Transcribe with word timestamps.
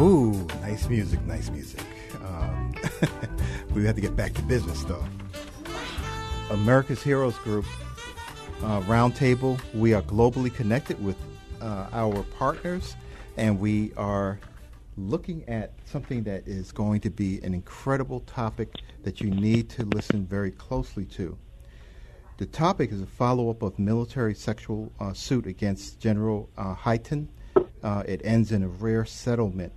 Ooh, 0.00 0.32
nice 0.62 0.88
music, 0.88 1.20
nice 1.26 1.50
music. 1.50 1.84
Um, 2.24 2.74
we 3.74 3.84
have 3.84 3.96
to 3.96 4.00
get 4.00 4.16
back 4.16 4.32
to 4.32 4.42
business, 4.44 4.82
though. 4.84 5.04
America's 6.48 7.02
Heroes 7.02 7.36
Group 7.36 7.66
uh, 8.62 8.80
Roundtable. 8.84 9.60
We 9.74 9.92
are 9.92 10.00
globally 10.00 10.54
connected 10.54 11.04
with 11.04 11.18
uh, 11.60 11.88
our 11.92 12.22
partners, 12.38 12.96
and 13.36 13.60
we 13.60 13.92
are 13.98 14.40
looking 14.96 15.46
at 15.46 15.72
something 15.84 16.22
that 16.22 16.48
is 16.48 16.72
going 16.72 17.00
to 17.00 17.10
be 17.10 17.38
an 17.42 17.52
incredible 17.52 18.20
topic 18.20 18.76
that 19.02 19.20
you 19.20 19.28
need 19.28 19.68
to 19.68 19.84
listen 19.84 20.24
very 20.24 20.52
closely 20.52 21.04
to. 21.04 21.36
The 22.38 22.46
topic 22.46 22.90
is 22.90 23.02
a 23.02 23.06
follow 23.06 23.50
up 23.50 23.60
of 23.60 23.78
military 23.78 24.34
sexual 24.34 24.90
uh, 24.98 25.12
suit 25.12 25.46
against 25.46 26.00
General 26.00 26.48
uh, 26.56 26.74
Hyten. 26.74 27.28
Uh, 27.82 28.02
it 28.06 28.22
ends 28.24 28.52
in 28.52 28.62
a 28.62 28.68
rare 28.68 29.04
settlement. 29.04 29.74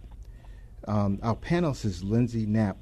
Um, 0.88 1.20
our 1.24 1.36
panelist 1.36 1.86
is 1.86 2.04
Lindsey 2.04 2.46
Knapp, 2.46 2.78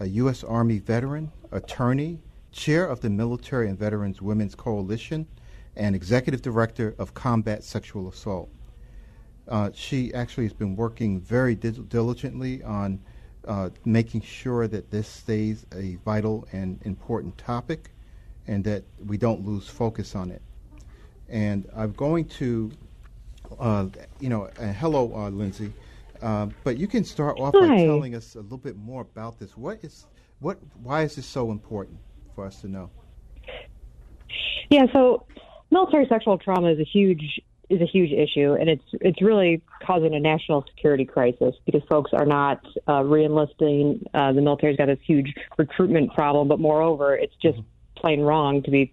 a 0.00 0.06
U.S. 0.06 0.42
Army 0.44 0.78
veteran, 0.78 1.30
attorney, 1.52 2.20
chair 2.52 2.86
of 2.86 3.00
the 3.00 3.10
Military 3.10 3.68
and 3.68 3.78
Veterans 3.78 4.22
Women's 4.22 4.54
Coalition, 4.54 5.26
and 5.76 5.94
executive 5.94 6.40
director 6.40 6.94
of 6.98 7.14
Combat 7.14 7.62
Sexual 7.62 8.08
Assault. 8.08 8.48
Uh, 9.46 9.70
she 9.74 10.14
actually 10.14 10.44
has 10.44 10.52
been 10.52 10.74
working 10.74 11.20
very 11.20 11.54
dil- 11.54 11.82
diligently 11.82 12.62
on 12.62 12.98
uh, 13.46 13.68
making 13.84 14.22
sure 14.22 14.66
that 14.66 14.90
this 14.90 15.06
stays 15.06 15.66
a 15.74 15.96
vital 15.96 16.48
and 16.52 16.80
important 16.84 17.36
topic 17.36 17.90
and 18.46 18.64
that 18.64 18.84
we 19.04 19.18
don't 19.18 19.44
lose 19.44 19.68
focus 19.68 20.14
on 20.14 20.30
it. 20.30 20.40
And 21.28 21.68
I'm 21.76 21.92
going 21.92 22.26
to, 22.26 22.70
uh, 23.58 23.86
you 24.20 24.30
know, 24.30 24.44
uh, 24.58 24.72
hello, 24.72 25.12
uh, 25.14 25.28
Lindsey. 25.28 25.72
Uh, 26.22 26.46
but 26.62 26.78
you 26.78 26.86
can 26.86 27.04
start 27.04 27.38
off 27.38 27.52
by 27.52 27.84
telling 27.84 28.14
us 28.14 28.34
a 28.34 28.40
little 28.40 28.58
bit 28.58 28.76
more 28.76 29.02
about 29.02 29.38
this. 29.38 29.56
What 29.56 29.78
is, 29.82 30.06
what, 30.40 30.58
why 30.82 31.02
is 31.02 31.16
this 31.16 31.26
so 31.26 31.50
important 31.50 31.98
for 32.34 32.46
us 32.46 32.60
to 32.60 32.68
know? 32.68 32.90
Yeah, 34.70 34.86
so 34.92 35.26
military 35.70 36.06
sexual 36.08 36.38
trauma 36.38 36.72
is 36.72 36.80
a 36.80 36.84
huge 36.84 37.40
is 37.70 37.80
a 37.80 37.86
huge 37.86 38.12
issue, 38.12 38.52
and 38.54 38.68
it's 38.68 38.84
it's 39.00 39.22
really 39.22 39.62
causing 39.82 40.14
a 40.14 40.20
national 40.20 40.64
security 40.74 41.04
crisis 41.04 41.54
because 41.64 41.82
folks 41.88 42.12
are 42.12 42.26
not 42.26 42.64
uh, 42.86 43.00
reenlisting. 43.00 44.04
Uh, 44.12 44.32
the 44.32 44.42
military's 44.42 44.76
got 44.76 44.86
this 44.86 44.98
huge 45.06 45.34
recruitment 45.56 46.12
problem, 46.12 46.46
but 46.48 46.60
moreover, 46.60 47.14
it's 47.14 47.34
just 47.40 47.58
plain 47.96 48.20
wrong 48.20 48.62
to 48.62 48.70
be 48.70 48.92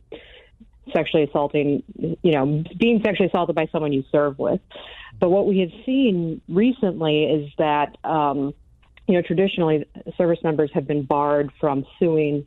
sexually 0.93 1.23
assaulting, 1.23 1.83
you 1.95 2.31
know, 2.31 2.63
being 2.77 3.01
sexually 3.03 3.27
assaulted 3.27 3.55
by 3.55 3.67
someone 3.71 3.93
you 3.93 4.03
serve 4.11 4.39
with. 4.39 4.59
But 5.19 5.29
what 5.29 5.45
we 5.45 5.59
have 5.59 5.71
seen 5.85 6.41
recently 6.49 7.25
is 7.25 7.51
that, 7.57 7.97
um, 8.03 8.53
you 9.07 9.15
know, 9.15 9.21
traditionally 9.21 9.85
service 10.17 10.39
members 10.43 10.71
have 10.73 10.87
been 10.87 11.03
barred 11.03 11.51
from 11.59 11.85
suing 11.99 12.45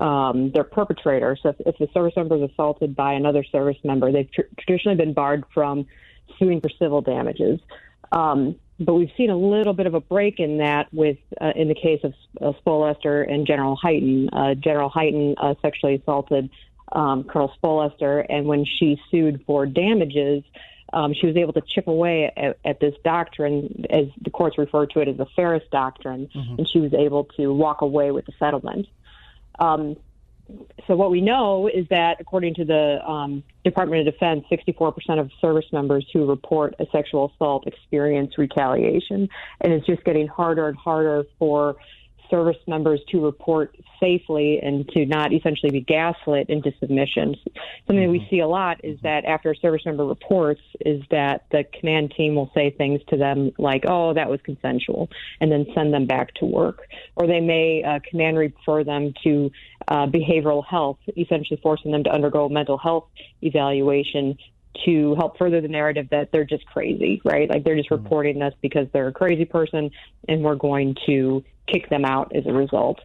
um, 0.00 0.52
their 0.52 0.64
perpetrator. 0.64 1.36
So 1.42 1.50
if, 1.50 1.56
if 1.60 1.78
the 1.78 1.88
service 1.92 2.14
member 2.16 2.36
is 2.36 2.50
assaulted 2.50 2.94
by 2.94 3.14
another 3.14 3.44
service 3.44 3.76
member, 3.84 4.12
they've 4.12 4.30
tr- 4.30 4.42
traditionally 4.58 4.96
been 4.96 5.12
barred 5.12 5.44
from 5.52 5.86
suing 6.38 6.60
for 6.60 6.70
civil 6.78 7.00
damages. 7.00 7.60
Um, 8.12 8.56
but 8.78 8.94
we've 8.94 9.10
seen 9.16 9.30
a 9.30 9.36
little 9.36 9.74
bit 9.74 9.86
of 9.86 9.94
a 9.94 10.00
break 10.00 10.40
in 10.40 10.58
that 10.58 10.92
with, 10.92 11.18
uh, 11.40 11.52
in 11.54 11.68
the 11.68 11.74
case 11.74 12.00
of 12.04 12.14
uh, 12.40 12.52
Spletstoser 12.60 13.30
and 13.30 13.46
General 13.46 13.78
Hyten. 13.82 14.28
Uh, 14.32 14.54
General 14.54 14.90
Hyten 14.90 15.34
uh, 15.38 15.54
sexually 15.62 15.94
assaulted 15.96 16.50
um, 16.92 17.24
Colonel 17.24 17.52
Spletstoser, 17.62 18.24
and 18.28 18.46
when 18.46 18.64
she 18.64 19.00
sued 19.10 19.42
for 19.46 19.66
damages, 19.66 20.44
um, 20.92 21.14
she 21.14 21.26
was 21.26 21.36
able 21.36 21.54
to 21.54 21.62
chip 21.62 21.86
away 21.86 22.30
at, 22.36 22.58
at 22.64 22.80
this 22.80 22.94
doctrine, 23.02 23.86
as 23.90 24.06
the 24.20 24.30
courts 24.30 24.58
refer 24.58 24.86
to 24.86 25.00
it 25.00 25.08
as 25.08 25.16
the 25.16 25.26
Feres 25.34 25.62
doctrine, 25.70 26.28
and 26.58 26.68
she 26.68 26.80
was 26.80 26.92
able 26.92 27.24
to 27.36 27.52
walk 27.52 27.80
away 27.80 28.10
with 28.10 28.26
the 28.26 28.32
settlement. 28.38 28.86
Um, 29.58 29.96
so 30.86 30.96
what 30.96 31.10
we 31.10 31.20
know 31.20 31.68
is 31.68 31.86
that, 31.88 32.20
according 32.20 32.54
to 32.54 32.64
the 32.64 33.00
um, 33.08 33.42
Department 33.64 34.06
of 34.06 34.12
Defense, 34.12 34.44
64% 34.50 35.18
of 35.18 35.30
service 35.40 35.64
members 35.72 36.06
who 36.12 36.26
report 36.26 36.74
a 36.78 36.86
sexual 36.92 37.32
assault 37.34 37.66
experience 37.66 38.36
retaliation, 38.36 39.28
and 39.60 39.72
it's 39.72 39.86
just 39.86 40.04
getting 40.04 40.26
harder 40.26 40.68
and 40.68 40.76
harder 40.76 41.24
for 41.38 41.76
service 42.32 42.56
members 42.66 42.98
to 43.10 43.22
report 43.22 43.76
safely 44.00 44.58
and 44.62 44.88
to 44.88 45.04
not 45.04 45.34
essentially 45.34 45.70
be 45.70 45.82
gaslit 45.82 46.48
into 46.48 46.72
submissions. 46.80 47.36
Something 47.86 48.06
that 48.06 48.10
we 48.10 48.26
see 48.30 48.40
a 48.40 48.48
lot 48.48 48.82
is 48.82 48.98
that 49.02 49.26
after 49.26 49.50
a 49.50 49.56
service 49.56 49.82
member 49.84 50.06
reports, 50.06 50.62
is 50.80 51.02
that 51.10 51.44
the 51.52 51.64
command 51.78 52.14
team 52.16 52.34
will 52.34 52.50
say 52.54 52.70
things 52.70 53.02
to 53.08 53.18
them 53.18 53.52
like, 53.58 53.84
"Oh, 53.86 54.14
that 54.14 54.30
was 54.30 54.40
consensual," 54.42 55.10
and 55.40 55.52
then 55.52 55.66
send 55.74 55.92
them 55.92 56.06
back 56.06 56.32
to 56.36 56.46
work, 56.46 56.88
or 57.16 57.26
they 57.26 57.40
may 57.40 57.84
uh, 57.84 58.00
command 58.08 58.38
refer 58.38 58.82
them 58.82 59.12
to 59.24 59.50
uh, 59.88 60.06
behavioral 60.06 60.64
health, 60.64 60.98
essentially 61.16 61.60
forcing 61.62 61.92
them 61.92 62.04
to 62.04 62.10
undergo 62.10 62.48
mental 62.48 62.78
health 62.78 63.08
evaluation 63.42 64.38
to 64.86 65.14
help 65.16 65.36
further 65.38 65.60
the 65.60 65.68
narrative 65.68 66.08
that 66.10 66.32
they're 66.32 66.44
just 66.44 66.64
crazy, 66.66 67.20
right? 67.24 67.48
Like 67.48 67.64
they're 67.64 67.76
just 67.76 67.90
reporting 67.90 68.38
this 68.38 68.54
because 68.62 68.86
they're 68.92 69.08
a 69.08 69.12
crazy 69.12 69.44
person 69.44 69.90
and 70.28 70.42
we're 70.42 70.56
going 70.56 70.96
to 71.06 71.44
kick 71.66 71.88
them 71.88 72.04
out 72.04 72.34
as 72.34 72.46
a 72.46 72.52
result. 72.52 73.00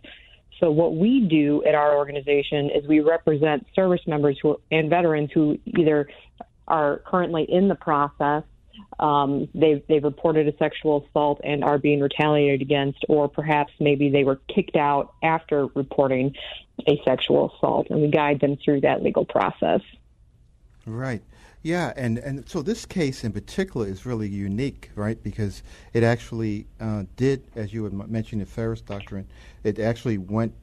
So 0.59 0.71
what 0.71 0.95
we 0.95 1.21
do 1.21 1.63
at 1.65 1.75
our 1.75 1.95
organization 1.97 2.69
is 2.71 2.87
we 2.87 2.99
represent 2.99 3.67
service 3.75 4.01
members 4.07 4.39
who 4.41 4.59
and 4.71 4.89
veterans 4.89 5.29
who 5.33 5.59
either 5.65 6.09
are 6.67 7.01
currently 7.05 7.43
in 7.43 7.67
the 7.67 7.75
process, 7.75 8.43
um, 8.99 9.47
they've 9.53 9.83
they've 9.87 10.03
reported 10.03 10.47
a 10.47 10.57
sexual 10.57 11.05
assault 11.07 11.41
and 11.43 11.63
are 11.63 11.77
being 11.77 11.99
retaliated 11.99 12.61
against, 12.61 13.05
or 13.07 13.27
perhaps 13.27 13.71
maybe 13.79 14.09
they 14.09 14.23
were 14.23 14.39
kicked 14.53 14.75
out 14.75 15.13
after 15.23 15.67
reporting 15.67 16.35
a 16.87 16.99
sexual 17.05 17.53
assault, 17.55 17.87
and 17.89 18.01
we 18.01 18.07
guide 18.07 18.39
them 18.39 18.57
through 18.63 18.81
that 18.81 19.03
legal 19.03 19.25
process. 19.25 19.81
Right. 20.85 21.21
Yeah, 21.63 21.91
and, 21.95 22.17
and 22.19 22.47
so 22.47 22.61
this 22.61 22.85
case 22.85 23.23
in 23.23 23.33
particular 23.33 23.87
is 23.87 24.05
really 24.05 24.29
unique, 24.29 24.91
right? 24.95 25.21
Because 25.21 25.63
it 25.93 26.03
actually 26.03 26.67
uh, 26.79 27.03
did, 27.15 27.43
as 27.55 27.73
you 27.73 27.83
had 27.83 27.93
mentioned, 28.09 28.41
the 28.41 28.45
Feres 28.45 28.81
Doctrine, 28.81 29.27
it 29.63 29.79
actually 29.79 30.17
went 30.17 30.53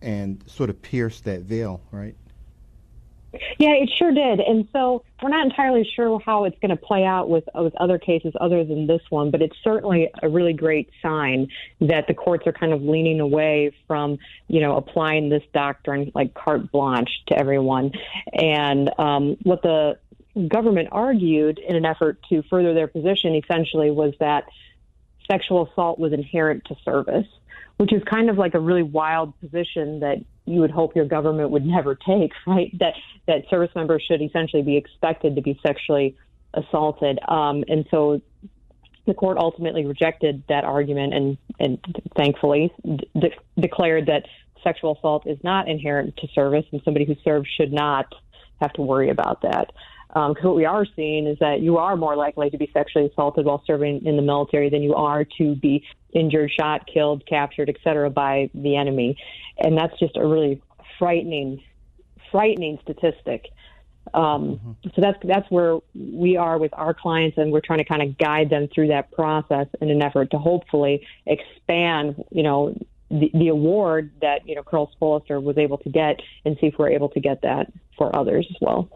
and 0.00 0.42
sort 0.46 0.70
of 0.70 0.80
pierced 0.80 1.24
that 1.24 1.40
veil, 1.40 1.80
right? 1.90 2.14
Yeah, 3.58 3.70
it 3.70 3.90
sure 3.98 4.12
did. 4.12 4.40
And 4.40 4.68
so 4.72 5.04
we're 5.22 5.30
not 5.30 5.44
entirely 5.44 5.88
sure 5.96 6.20
how 6.24 6.44
it's 6.44 6.58
going 6.60 6.70
to 6.70 6.76
play 6.76 7.04
out 7.04 7.28
with 7.28 7.44
with 7.54 7.74
other 7.76 7.98
cases 7.98 8.32
other 8.40 8.64
than 8.64 8.86
this 8.86 9.00
one, 9.10 9.30
but 9.30 9.42
it's 9.42 9.56
certainly 9.62 10.10
a 10.22 10.28
really 10.28 10.52
great 10.52 10.90
sign 11.02 11.48
that 11.80 12.06
the 12.06 12.14
courts 12.14 12.46
are 12.46 12.52
kind 12.52 12.72
of 12.72 12.82
leaning 12.82 13.20
away 13.20 13.72
from, 13.86 14.18
you 14.48 14.60
know, 14.60 14.76
applying 14.76 15.30
this 15.30 15.42
doctrine 15.52 16.12
like 16.14 16.34
carte 16.34 16.70
blanche 16.70 17.10
to 17.26 17.38
everyone. 17.38 17.92
And 18.32 18.90
um, 18.98 19.36
what 19.42 19.62
the 19.62 19.98
government 20.48 20.88
argued 20.90 21.58
in 21.58 21.76
an 21.76 21.84
effort 21.84 22.18
to 22.28 22.42
further 22.50 22.74
their 22.74 22.88
position 22.88 23.34
essentially 23.34 23.90
was 23.90 24.14
that 24.20 24.44
sexual 25.30 25.68
assault 25.70 25.98
was 25.98 26.12
inherent 26.12 26.64
to 26.66 26.76
service, 26.84 27.26
which 27.76 27.92
is 27.92 28.02
kind 28.04 28.28
of 28.28 28.36
like 28.36 28.54
a 28.54 28.60
really 28.60 28.82
wild 28.82 29.38
position 29.40 30.00
that 30.00 30.18
you 30.44 30.60
would 30.60 30.70
hope 30.70 30.94
your 30.96 31.06
government 31.06 31.50
would 31.50 31.64
never 31.76 31.94
take, 31.94 32.32
right? 32.46 32.76
That 32.78 32.94
that 33.26 33.48
service 33.48 33.70
members 33.74 34.02
should 34.06 34.20
essentially 34.20 34.62
be 34.62 34.76
expected 34.76 35.36
to 35.36 35.42
be 35.42 35.58
sexually 35.66 36.16
assaulted. 36.52 37.18
Um, 37.26 37.64
and 37.68 37.86
so 37.90 38.20
the 39.06 39.14
court 39.14 39.38
ultimately 39.38 39.84
rejected 39.84 40.42
that 40.48 40.64
argument 40.64 41.14
and, 41.14 41.38
and 41.58 41.78
thankfully 42.16 42.72
de- 42.84 43.30
declared 43.58 44.06
that 44.06 44.24
sexual 44.62 44.96
assault 44.96 45.26
is 45.26 45.38
not 45.42 45.68
inherent 45.68 46.16
to 46.18 46.28
service 46.28 46.64
and 46.72 46.80
somebody 46.84 47.04
who 47.04 47.14
serves 47.22 47.48
should 47.56 47.72
not 47.72 48.06
have 48.60 48.72
to 48.74 48.82
worry 48.82 49.10
about 49.10 49.42
that. 49.42 49.72
Because 50.14 50.44
what 50.44 50.54
we 50.54 50.64
are 50.64 50.86
seeing 50.94 51.26
is 51.26 51.36
that 51.40 51.60
you 51.60 51.76
are 51.78 51.96
more 51.96 52.14
likely 52.14 52.48
to 52.50 52.56
be 52.56 52.70
sexually 52.72 53.06
assaulted 53.06 53.44
while 53.46 53.64
serving 53.66 54.06
in 54.06 54.14
the 54.14 54.22
military 54.22 54.70
than 54.70 54.80
you 54.80 54.94
are 54.94 55.24
to 55.38 55.56
be 55.56 55.84
injured, 56.12 56.52
shot, 56.56 56.86
killed, 56.86 57.26
captured, 57.26 57.68
etc., 57.68 58.10
by 58.10 58.48
the 58.54 58.76
enemy, 58.76 59.16
and 59.58 59.76
that's 59.76 59.98
just 59.98 60.16
a 60.16 60.24
really 60.24 60.62
frightening, 61.00 61.60
frightening 62.30 62.78
statistic. 62.82 63.46
Um, 64.12 64.20
mm-hmm. 64.22 64.72
So 64.94 65.00
that's 65.00 65.18
that's 65.24 65.50
where 65.50 65.78
we 65.94 66.36
are 66.36 66.58
with 66.58 66.72
our 66.74 66.94
clients, 66.94 67.36
and 67.36 67.50
we're 67.50 67.60
trying 67.60 67.80
to 67.80 67.84
kind 67.84 68.02
of 68.02 68.16
guide 68.16 68.50
them 68.50 68.68
through 68.72 68.88
that 68.88 69.10
process 69.10 69.66
in 69.80 69.90
an 69.90 70.00
effort 70.00 70.30
to 70.30 70.38
hopefully 70.38 71.04
expand, 71.26 72.22
you 72.30 72.44
know, 72.44 72.76
the, 73.10 73.30
the 73.34 73.48
award 73.48 74.12
that 74.20 74.46
you 74.46 74.54
know 74.54 74.62
Colonel 74.62 74.90
Spletstoser 75.00 75.42
was 75.42 75.58
able 75.58 75.78
to 75.78 75.90
get, 75.90 76.20
and 76.44 76.56
see 76.60 76.68
if 76.68 76.74
we're 76.78 76.90
able 76.90 77.08
to 77.10 77.20
get 77.20 77.42
that 77.42 77.72
for 77.98 78.14
others 78.14 78.46
as 78.50 78.56
well. 78.60 78.88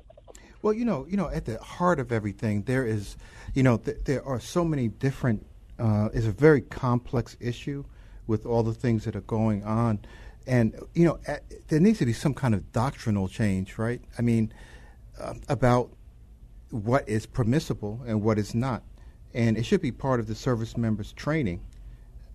Well, 0.61 0.73
you 0.73 0.85
know, 0.85 1.07
you 1.09 1.17
know, 1.17 1.29
at 1.29 1.45
the 1.45 1.59
heart 1.59 2.01
of 2.01 2.11
everything, 2.11 2.63
there 2.63 2.85
is, 2.85 3.17
you 3.55 3.63
know, 3.63 3.77
th- 3.77 3.99
there 4.05 4.25
are 4.25 4.41
so 4.41 4.65
many 4.65 4.89
different. 4.89 5.47
Uh, 5.79 6.09
it's 6.13 6.27
a 6.27 6.33
very 6.33 6.63
complex 6.63 7.37
issue 7.39 7.85
with 8.27 8.45
all 8.45 8.65
the 8.65 8.75
things 8.75 9.05
that 9.05 9.15
are 9.15 9.23
going 9.23 9.63
on, 9.63 10.01
and 10.47 10.75
you 10.95 11.05
know, 11.05 11.21
at, 11.27 11.45
there 11.69 11.79
needs 11.79 12.01
to 12.01 12.07
be 12.07 12.13
some 12.13 12.35
kind 12.35 12.55
of 12.55 12.73
doctrinal 12.73 13.29
change, 13.29 13.79
right? 13.79 14.03
I 14.19 14.23
mean, 14.23 14.53
uh, 15.21 15.35
about 15.49 15.91
what 16.71 17.09
is 17.09 17.25
permissible 17.25 18.01
and 18.07 18.23
what 18.23 18.39
is 18.39 18.55
not, 18.55 18.83
and 19.35 19.57
it 19.57 19.65
should 19.65 19.81
be 19.81 19.93
part 19.93 20.19
of 20.19 20.27
the 20.27 20.35
service 20.35 20.77
members' 20.77 21.13
training. 21.13 21.61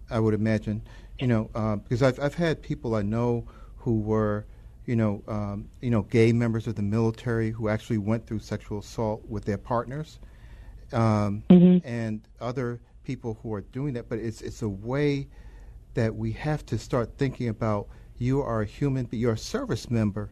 I 0.10 0.20
would 0.20 0.34
imagine, 0.34 0.82
you 1.20 1.28
know, 1.28 1.50
uh, 1.54 1.76
because 1.76 2.02
I've 2.02 2.20
I've 2.22 2.36
had 2.36 2.62
people 2.62 2.96
I 2.96 3.02
know 3.02 3.46
who 3.80 4.00
were 4.00 4.46
you 4.86 4.96
know, 4.96 5.24
um, 5.28 5.70
you 5.82 5.90
know, 5.90 6.04
gay 6.04 6.34
members 6.34 6.68
of 6.68 6.76
the 6.76 6.82
military 6.82 7.52
who 7.52 7.70
actually 7.70 7.98
went 7.98 8.28
through 8.28 8.40
sexual 8.40 8.80
assault 8.80 9.24
with 9.28 9.46
their 9.46 9.58
partners, 9.58 10.20
um, 10.92 11.44
mm-hmm. 11.50 11.88
and 11.88 12.22
other 12.42 12.80
people 13.04 13.40
who 13.42 13.54
are 13.54 13.62
doing 13.62 13.94
that. 13.94 14.10
But 14.10 14.20
it's 14.20 14.42
it's 14.42 14.62
a 14.62 14.70
way 14.70 15.28
that 15.94 16.16
we 16.16 16.32
have 16.34 16.66
to 16.68 16.78
start 16.78 17.18
thinking 17.18 17.50
about. 17.50 17.88
You 18.18 18.42
are 18.42 18.62
a 18.62 18.66
human, 18.66 19.06
but 19.06 19.20
you're 19.20 19.34
a 19.34 19.38
service 19.38 19.90
member, 19.90 20.30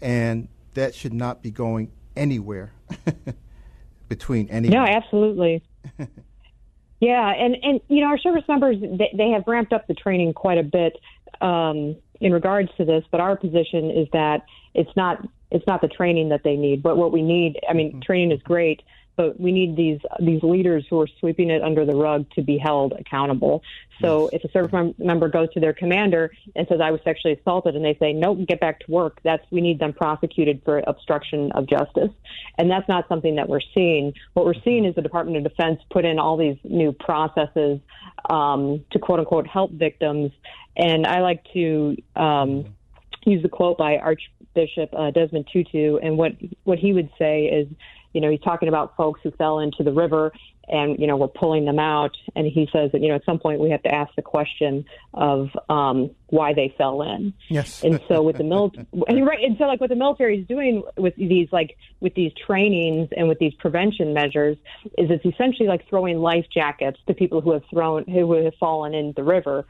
and 0.00 0.48
that 0.74 0.94
should 0.94 1.14
not 1.14 1.42
be 1.42 1.50
going 1.50 1.90
anywhere 2.16 2.72
between 4.08 4.48
any. 4.48 4.68
No, 4.68 4.84
absolutely. 4.84 5.62
yeah, 7.00 7.32
and 7.32 7.56
and 7.62 7.80
you 7.88 8.00
know, 8.00 8.08
our 8.08 8.18
service 8.18 8.44
members 8.48 8.76
they, 8.80 9.12
they 9.16 9.30
have 9.30 9.44
ramped 9.46 9.72
up 9.72 9.86
the 9.86 9.94
training 9.94 10.34
quite 10.34 10.58
a 10.58 10.62
bit. 10.62 10.98
Um, 11.40 11.96
in 12.20 12.32
regards 12.32 12.70
to 12.76 12.84
this, 12.84 13.04
but 13.10 13.20
our 13.20 13.36
position 13.36 13.90
is 13.90 14.08
that 14.12 14.44
it's 14.74 14.94
not 14.96 15.26
it's 15.50 15.66
not 15.66 15.80
the 15.80 15.88
training 15.88 16.28
that 16.30 16.42
they 16.42 16.56
need, 16.56 16.82
but 16.82 16.96
what 16.96 17.12
we 17.12 17.22
need. 17.22 17.60
I 17.68 17.72
mean, 17.72 17.90
mm-hmm. 17.90 18.00
training 18.00 18.32
is 18.32 18.42
great, 18.42 18.82
but 19.16 19.40
we 19.40 19.52
need 19.52 19.76
these 19.76 20.00
these 20.20 20.42
leaders 20.42 20.84
who 20.88 21.00
are 21.00 21.08
sweeping 21.20 21.50
it 21.50 21.62
under 21.62 21.84
the 21.84 21.94
rug 21.94 22.26
to 22.34 22.42
be 22.42 22.58
held 22.58 22.92
accountable. 22.92 23.62
So 24.00 24.30
yes. 24.30 24.40
if 24.42 24.50
a 24.50 24.52
service 24.52 24.72
mem- 24.72 24.94
member 24.98 25.28
goes 25.28 25.52
to 25.54 25.60
their 25.60 25.72
commander 25.72 26.30
and 26.54 26.66
says 26.68 26.80
I 26.82 26.90
was 26.90 27.00
sexually 27.02 27.34
assaulted, 27.34 27.76
and 27.76 27.84
they 27.84 27.96
say 27.98 28.12
nope, 28.12 28.38
get 28.46 28.60
back 28.60 28.80
to 28.80 28.90
work, 28.90 29.20
that's 29.24 29.44
we 29.50 29.60
need 29.60 29.78
them 29.78 29.92
prosecuted 29.92 30.62
for 30.64 30.82
obstruction 30.86 31.52
of 31.52 31.66
justice, 31.66 32.10
and 32.58 32.70
that's 32.70 32.88
not 32.88 33.08
something 33.08 33.36
that 33.36 33.48
we're 33.48 33.60
seeing. 33.74 34.12
What 34.34 34.44
we're 34.44 34.62
seeing 34.64 34.84
is 34.84 34.94
the 34.94 35.02
Department 35.02 35.38
of 35.38 35.44
Defense 35.44 35.80
put 35.90 36.04
in 36.04 36.18
all 36.18 36.36
these 36.36 36.58
new 36.64 36.92
processes 36.92 37.80
um, 38.28 38.84
to 38.90 38.98
quote 38.98 39.20
unquote 39.20 39.46
help 39.46 39.72
victims, 39.72 40.32
and 40.76 41.06
I 41.06 41.20
like 41.20 41.44
to 41.54 41.96
um, 42.16 42.76
use 43.24 43.42
the 43.42 43.48
quote 43.48 43.76
by 43.76 43.96
Archbishop 43.96 44.90
uh, 44.96 45.10
Desmond 45.10 45.48
Tutu, 45.52 45.98
and 46.02 46.16
what 46.16 46.32
what 46.64 46.78
he 46.78 46.92
would 46.92 47.10
say 47.18 47.46
is, 47.46 47.68
you 48.16 48.22
know, 48.22 48.30
he's 48.30 48.40
talking 48.40 48.70
about 48.70 48.96
folks 48.96 49.20
who 49.22 49.30
fell 49.32 49.58
into 49.58 49.82
the 49.82 49.92
river, 49.92 50.32
and 50.68 50.98
you 50.98 51.06
know, 51.06 51.18
we're 51.18 51.28
pulling 51.28 51.66
them 51.66 51.78
out, 51.78 52.16
and 52.34 52.46
he 52.46 52.66
says 52.72 52.90
that 52.92 53.02
you 53.02 53.08
know, 53.08 53.14
at 53.14 53.26
some 53.26 53.38
point 53.38 53.60
we 53.60 53.68
have 53.68 53.82
to 53.82 53.94
ask 53.94 54.10
the 54.16 54.22
question 54.22 54.86
of 55.12 55.50
um, 55.68 56.12
why 56.28 56.54
they 56.54 56.74
fell 56.78 57.02
in. 57.02 57.34
Yes. 57.48 57.84
And 57.84 58.00
so 58.08 58.22
with 58.22 58.38
the 58.38 58.44
military, 58.44 58.86
right, 58.94 59.44
and 59.44 59.58
so 59.58 59.64
like 59.64 59.82
what 59.82 59.90
the 59.90 59.96
military 59.96 60.40
is 60.40 60.46
doing 60.46 60.82
with 60.96 61.14
these 61.16 61.48
like 61.52 61.76
with 62.00 62.14
these 62.14 62.32
trainings 62.46 63.10
and 63.14 63.28
with 63.28 63.38
these 63.38 63.52
prevention 63.52 64.14
measures 64.14 64.56
is 64.96 65.10
it's 65.10 65.26
essentially 65.26 65.68
like 65.68 65.86
throwing 65.86 66.16
life 66.16 66.46
jackets 66.52 66.98
to 67.08 67.12
people 67.12 67.42
who 67.42 67.52
have 67.52 67.64
thrown 67.68 68.04
who 68.04 68.32
have 68.32 68.54
fallen 68.58 68.94
in 68.94 69.12
the 69.14 69.22
river 69.22 69.66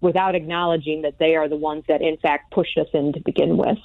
without 0.00 0.36
acknowledging 0.36 1.02
that 1.02 1.18
they 1.18 1.34
are 1.34 1.48
the 1.48 1.56
ones 1.56 1.82
that 1.88 2.00
in 2.00 2.16
fact 2.18 2.52
pushed 2.52 2.78
us 2.78 2.86
in 2.94 3.12
to 3.12 3.18
begin 3.18 3.56
with. 3.56 3.78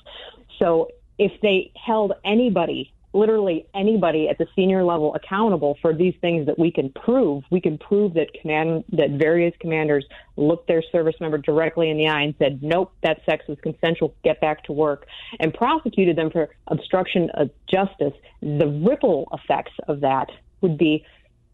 So 0.60 0.90
if 1.18 1.32
they 1.42 1.72
held 1.76 2.14
anybody, 2.24 2.93
literally 3.14 3.66
anybody 3.74 4.28
at 4.28 4.38
the 4.38 4.48
senior 4.56 4.84
level 4.84 5.14
accountable 5.16 5.78
for 5.82 5.94
these 5.94 6.16
things 6.22 6.46
that 6.48 6.58
we 6.58 6.72
can 6.72 6.90
prove, 6.90 7.44
we 7.52 7.62
can 7.62 7.78
prove 7.78 8.14
that 8.16 8.34
command 8.42 8.84
that 8.92 9.12
various 9.12 9.54
commanders 9.60 10.06
looked 10.36 10.68
their 10.68 10.84
service 10.92 11.16
member 11.20 11.38
directly 11.38 11.90
in 11.90 11.98
the 11.98 12.08
eye 12.08 12.22
and 12.22 12.36
said, 12.40 12.62
"Nope, 12.64 12.92
that 13.04 13.24
sex 13.26 13.48
was 13.48 13.60
consensual. 13.62 14.14
Get 14.24 14.42
back 14.42 14.64
to 14.66 14.74
work," 14.74 15.06
and 15.40 15.54
prosecuted 15.54 16.16
them 16.16 16.32
for 16.32 16.50
obstruction 16.68 17.30
of 17.32 17.50
justice. 17.68 18.14
The 18.42 18.68
ripple 18.68 19.28
effects 19.32 19.74
of 19.88 20.02
that 20.02 20.32
would 20.62 20.78
be 20.78 21.06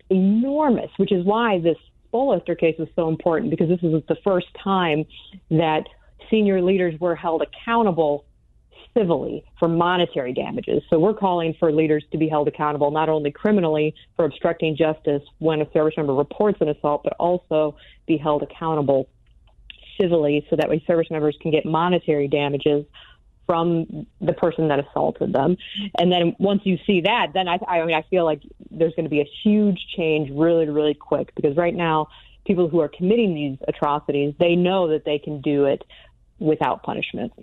enormous, 0.10 0.92
which 0.98 1.12
is 1.12 1.26
why 1.26 1.60
this 1.60 1.78
Spletstoser 2.12 2.58
case 2.58 2.76
was 2.80 2.88
so 2.96 3.08
important 3.08 3.52
because 3.52 3.70
this 3.70 3.82
was 3.82 4.02
the 4.08 4.18
first 4.24 4.48
time 4.56 5.06
that 5.52 5.84
senior 6.30 6.62
leaders 6.62 7.00
were 7.00 7.16
held 7.16 7.42
accountable 7.42 8.26
civilly 8.94 9.44
for 9.60 9.68
monetary 9.68 10.34
damages. 10.34 10.84
So 10.90 11.00
we're 11.00 11.14
calling 11.14 11.56
for 11.60 11.72
leaders 11.72 12.04
to 12.12 12.18
be 12.18 12.28
held 12.28 12.48
accountable 12.48 12.92
not 12.92 13.10
only 13.10 13.32
criminally 13.32 13.94
for 14.16 14.26
obstructing 14.26 14.76
justice 14.76 15.22
when 15.40 15.62
a 15.62 15.72
service 15.72 15.94
member 15.96 16.14
reports 16.14 16.60
an 16.62 16.70
assault, 16.70 17.04
but 17.04 17.14
also 17.20 17.76
be 18.08 18.18
held 18.18 18.44
accountable 18.44 19.10
civilly 20.00 20.46
so 20.50 20.56
that 20.56 20.70
way 20.70 20.84
service 20.88 21.08
members 21.12 21.38
can 21.42 21.52
get 21.52 21.66
monetary 21.66 22.28
damages 22.28 22.86
from 23.46 24.06
the 24.22 24.34
person 24.34 24.68
that 24.68 24.80
assaulted 24.80 25.34
them. 25.34 25.58
And 25.98 26.12
then 26.12 26.36
once 26.38 26.62
you 26.66 26.78
see 26.86 27.02
that, 27.02 27.30
then 27.34 27.48
I, 27.48 27.58
I 27.68 27.84
mean, 27.84 27.96
I 27.96 28.04
feel 28.08 28.24
like 28.24 28.44
there's 28.70 28.94
going 28.94 29.06
to 29.06 29.10
be 29.10 29.22
a 29.22 29.30
huge 29.44 29.88
change 29.98 30.30
really, 30.32 30.70
really 30.70 30.94
quick 30.94 31.34
because 31.36 31.58
right 31.58 31.74
now, 31.74 32.10
people 32.46 32.70
who 32.70 32.80
are 32.80 32.88
committing 32.88 33.34
these 33.34 33.58
atrocities, 33.68 34.34
they 34.40 34.56
know 34.56 34.88
that 34.90 35.04
they 35.04 35.18
can 35.18 35.42
do 35.42 35.66
it 35.66 35.84
without 36.38 36.84
punishment. 36.84 37.34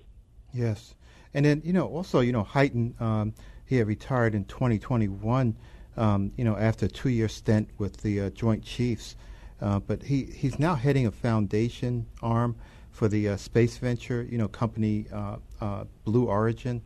Yes. 0.52 0.94
And 1.36 1.44
then, 1.44 1.60
you 1.66 1.74
know, 1.74 1.86
also, 1.86 2.20
you 2.20 2.32
know, 2.32 2.44
Hyten, 2.44 2.98
um, 2.98 3.34
he 3.66 3.76
had 3.76 3.86
retired 3.86 4.34
in 4.34 4.46
2021, 4.46 5.54
um, 5.98 6.32
you 6.34 6.44
know, 6.44 6.56
after 6.56 6.86
a 6.86 6.88
two 6.88 7.10
year 7.10 7.28
stint 7.28 7.68
with 7.76 7.98
the 7.98 8.22
uh, 8.22 8.30
Joint 8.30 8.64
Chiefs. 8.64 9.16
Uh, 9.60 9.78
but 9.80 10.02
he, 10.02 10.24
he's 10.24 10.58
now 10.58 10.74
heading 10.74 11.04
a 11.06 11.10
foundation 11.10 12.06
arm 12.22 12.56
for 12.90 13.06
the 13.06 13.28
uh, 13.28 13.36
space 13.36 13.76
venture, 13.76 14.26
you 14.30 14.38
know, 14.38 14.48
company 14.48 15.04
uh, 15.12 15.36
uh, 15.60 15.84
Blue 16.04 16.24
Origin, 16.24 16.80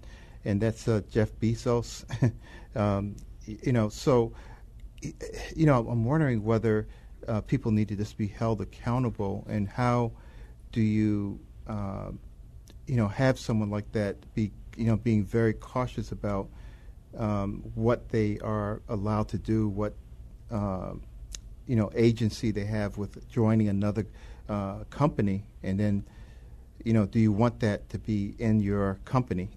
and 0.44 0.60
that's 0.60 0.88
uh, 0.88 1.00
Jeff 1.08 1.30
Bezos. 1.38 2.04
um, 2.74 3.14
you 3.46 3.72
know, 3.72 3.88
so 3.88 4.32
you 5.00 5.66
know, 5.66 5.86
I'm 5.88 6.04
wondering 6.04 6.42
whether 6.42 6.88
people 7.46 7.70
need 7.70 7.86
to 7.88 7.96
just 7.96 8.18
be 8.18 8.26
held 8.26 8.60
accountable, 8.60 9.46
and 9.48 9.68
how 9.68 10.10
do 10.72 10.80
you, 10.80 11.38
you 12.86 12.96
know, 12.96 13.08
have 13.08 13.38
someone 13.38 13.70
like 13.70 13.90
that 13.92 14.16
be, 14.34 14.50
you 14.76 14.86
know, 14.86 14.96
being 14.96 15.24
very 15.24 15.52
cautious 15.52 16.12
about 16.12 16.48
um, 17.16 17.62
what 17.74 18.08
they 18.10 18.38
are 18.40 18.82
allowed 18.88 19.28
to 19.28 19.38
do, 19.38 19.68
what 19.68 19.94
you 21.66 21.76
know 21.76 21.90
agency 21.94 22.50
they 22.50 22.64
have 22.64 22.98
with 22.98 23.28
joining 23.30 23.68
another 23.68 24.04
uh, 24.48 24.82
company, 24.90 25.44
and 25.62 25.78
then, 25.78 26.04
you 26.84 26.92
know, 26.92 27.06
do 27.06 27.20
you 27.20 27.30
want 27.30 27.60
that 27.60 27.88
to 27.90 27.98
be 27.98 28.34
in 28.38 28.60
your 28.60 28.98
company? 29.04 29.48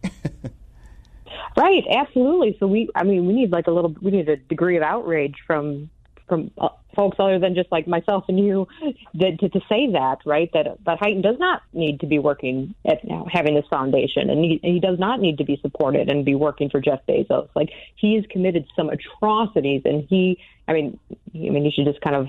right, 1.58 1.84
absolutely. 1.90 2.56
So 2.60 2.68
we, 2.68 2.90
I 2.96 3.04
mean, 3.04 3.26
we 3.26 3.34
need 3.34 3.52
like 3.52 3.66
a 3.66 3.72
little, 3.72 3.96
we 4.02 4.12
need 4.12 4.30
a 4.30 4.38
degree 4.38 4.78
of 4.78 4.84
outrage 4.84 5.38
from 5.48 5.90
from 6.34 6.52
uh, 6.58 6.70
folks 6.96 7.18
other 7.20 7.38
than 7.38 7.54
just 7.54 7.72
like 7.72 7.88
myself 7.88 8.24
and 8.28 8.40
you 8.40 8.68
that, 9.14 9.38
to, 9.40 9.50
to 9.50 9.60
say 9.70 9.92
that, 9.92 10.18
right? 10.26 10.50
That 10.54 10.80
that 10.86 11.00
Hyten 11.00 11.22
does 11.22 11.38
not 11.40 11.62
need 11.74 12.00
to 12.00 12.08
be 12.08 12.18
working 12.18 12.74
at 12.86 13.00
having 13.32 13.54
this 13.54 13.66
foundation, 13.70 14.30
and 14.32 14.44
he, 14.44 14.60
he 14.64 14.80
does 14.80 14.98
not 14.98 15.20
need 15.20 15.38
to 15.38 15.44
be 15.44 15.60
supported 15.62 16.10
and 16.10 16.26
be 16.26 16.34
working 16.34 16.70
for 16.70 16.82
Jeff 16.82 17.02
Bezos. 17.08 17.50
Like 17.56 17.70
he 17.96 18.16
has 18.16 18.26
committed 18.32 18.66
some 18.76 18.90
atrocities, 18.90 19.84
and 19.86 20.08
he, 20.10 20.40
I 20.68 20.74
mean, 20.74 21.00
I 21.12 21.50
mean, 21.50 21.64
he 21.64 21.72
should 21.72 21.86
just 21.86 22.02
kind 22.02 22.16
of 22.16 22.28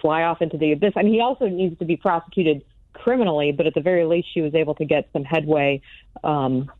fly 0.00 0.22
off 0.22 0.40
into 0.40 0.56
the 0.56 0.72
abyss. 0.72 0.92
I 0.96 1.02
mean, 1.02 1.12
he 1.12 1.20
also 1.20 1.46
needs 1.46 1.78
to 1.80 1.84
be 1.84 1.96
prosecuted 1.96 2.64
criminally, 2.92 3.52
but 3.52 3.66
at 3.66 3.74
the 3.74 3.80
very 3.80 4.04
least, 4.04 4.28
she 4.32 4.40
was 4.40 4.54
able 4.54 4.74
to 4.76 4.84
get 4.84 5.08
some 5.12 5.24
headway 5.24 5.82
um, 6.22 6.70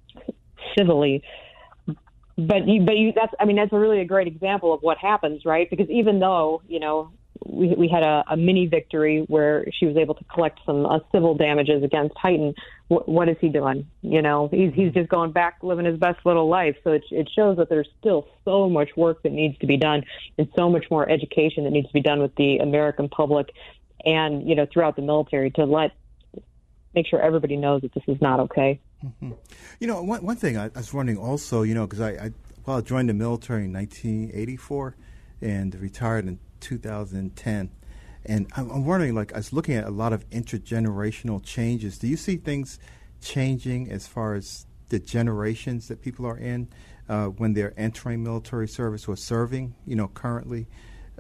civilly. 0.77 1.23
But 2.47 2.67
you, 2.67 2.83
but 2.83 2.97
you, 2.97 3.13
that's 3.15 3.33
I 3.39 3.45
mean 3.45 3.57
that's 3.57 3.73
a 3.73 3.79
really 3.79 4.01
a 4.01 4.05
great 4.05 4.27
example 4.27 4.73
of 4.73 4.81
what 4.83 4.99
happens, 4.99 5.45
right? 5.45 5.69
Because 5.69 5.89
even 5.91 6.21
though 6.21 6.63
you 6.69 6.81
know 6.81 7.13
we, 7.45 7.75
we 7.77 7.89
had 7.89 8.03
a, 8.03 8.25
a 8.29 8.37
mini 8.37 8.67
victory 8.67 9.25
where 9.29 9.65
she 9.73 9.87
was 9.87 9.97
able 9.97 10.15
to 10.15 10.25
collect 10.25 10.61
some 10.67 10.87
uh, 10.87 10.99
civil 11.13 11.35
damages 11.35 11.83
against 11.83 12.15
Hyten. 12.15 12.55
W- 12.91 13.11
what 13.11 13.29
is 13.29 13.37
he 13.41 13.49
doing? 13.49 13.89
You 14.03 14.23
know, 14.23 14.49
he's 14.51 14.73
he's 14.75 14.93
just 14.93 15.09
going 15.09 15.33
back 15.33 15.59
living 15.63 15.87
his 15.87 15.99
best 15.99 16.25
little 16.25 16.49
life. 16.49 16.77
So 16.85 16.93
it 16.93 17.05
it 17.11 17.29
shows 17.35 17.57
that 17.59 17.69
there's 17.69 17.89
still 17.99 18.29
so 18.45 18.69
much 18.69 18.91
work 18.97 19.23
that 19.23 19.33
needs 19.33 19.59
to 19.59 19.67
be 19.67 19.77
done, 19.77 20.05
and 20.39 20.49
so 20.57 20.71
much 20.71 20.87
more 20.91 21.09
education 21.09 21.65
that 21.65 21.71
needs 21.71 21.89
to 21.89 21.95
be 21.95 22.03
done 22.03 22.21
with 22.21 22.35
the 22.37 22.59
American 22.59 23.09
public 23.09 23.53
and 24.05 24.49
you 24.49 24.55
know 24.55 24.67
throughout 24.71 24.97
the 24.97 25.03
military 25.03 25.51
to 25.51 25.65
let 25.65 25.93
make 26.95 27.07
sure 27.07 27.21
everybody 27.21 27.57
knows 27.57 27.83
that 27.83 27.93
this 27.95 28.05
is 28.09 28.21
not 28.21 28.41
okay. 28.41 28.81
Mm-hmm. 29.05 29.33
You 29.79 29.87
know, 29.87 30.03
one 30.03 30.25
one 30.25 30.37
thing 30.37 30.57
I, 30.57 30.67
I 30.67 30.71
was 30.77 30.93
wondering 30.93 31.19
also, 31.19 31.63
you 31.63 31.75
know, 31.75 31.87
because 31.87 32.01
I, 32.01 32.11
I 32.11 32.31
well 32.67 32.79
I 32.79 32.81
joined 32.81 33.09
the 33.09 33.15
military 33.15 33.65
in 33.65 33.73
1984 33.73 34.97
and 35.41 35.75
retired 35.77 36.27
in 36.27 36.39
2010. 36.61 37.71
And 38.27 38.47
I'm, 38.55 38.71
I'm 38.71 38.85
wondering, 38.85 39.15
like, 39.15 39.33
I 39.33 39.39
was 39.39 39.53
looking 39.53 39.77
at 39.77 39.85
a 39.85 39.91
lot 39.91 40.13
of 40.13 40.29
intergenerational 40.31 41.43
changes. 41.43 41.99
Do 41.99 42.07
you 42.07 42.17
see 42.17 42.37
things 42.37 42.79
changing 43.23 43.91
as 43.91 44.07
far 44.07 44.35
as 44.35 44.67
the 44.91 44.99
generations 44.99 45.89
that 45.89 46.03
people 46.03 46.27
are 46.27 46.37
in 46.37 46.69
uh, 47.09 47.27
when 47.27 47.55
they're 47.55 47.73
entering 47.79 48.23
military 48.23 48.69
service 48.69 49.09
or 49.09 49.17
serving, 49.17 49.75
you 49.87 49.97
know, 49.97 50.09
currently? 50.09 50.67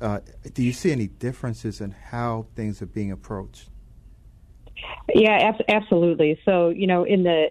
Uh, 0.00 0.20
do 0.54 0.62
you 0.62 0.72
see 0.72 0.92
any 0.92 1.06
differences 1.06 1.80
in 1.80 1.90
how 1.90 2.46
things 2.54 2.80
are 2.82 2.86
being 2.86 3.12
approached? 3.12 3.68
Yeah, 5.14 5.36
ab- 5.48 5.64
absolutely. 5.68 6.38
So, 6.44 6.70
you 6.70 6.86
know, 6.86 7.04
in 7.04 7.22
the 7.22 7.50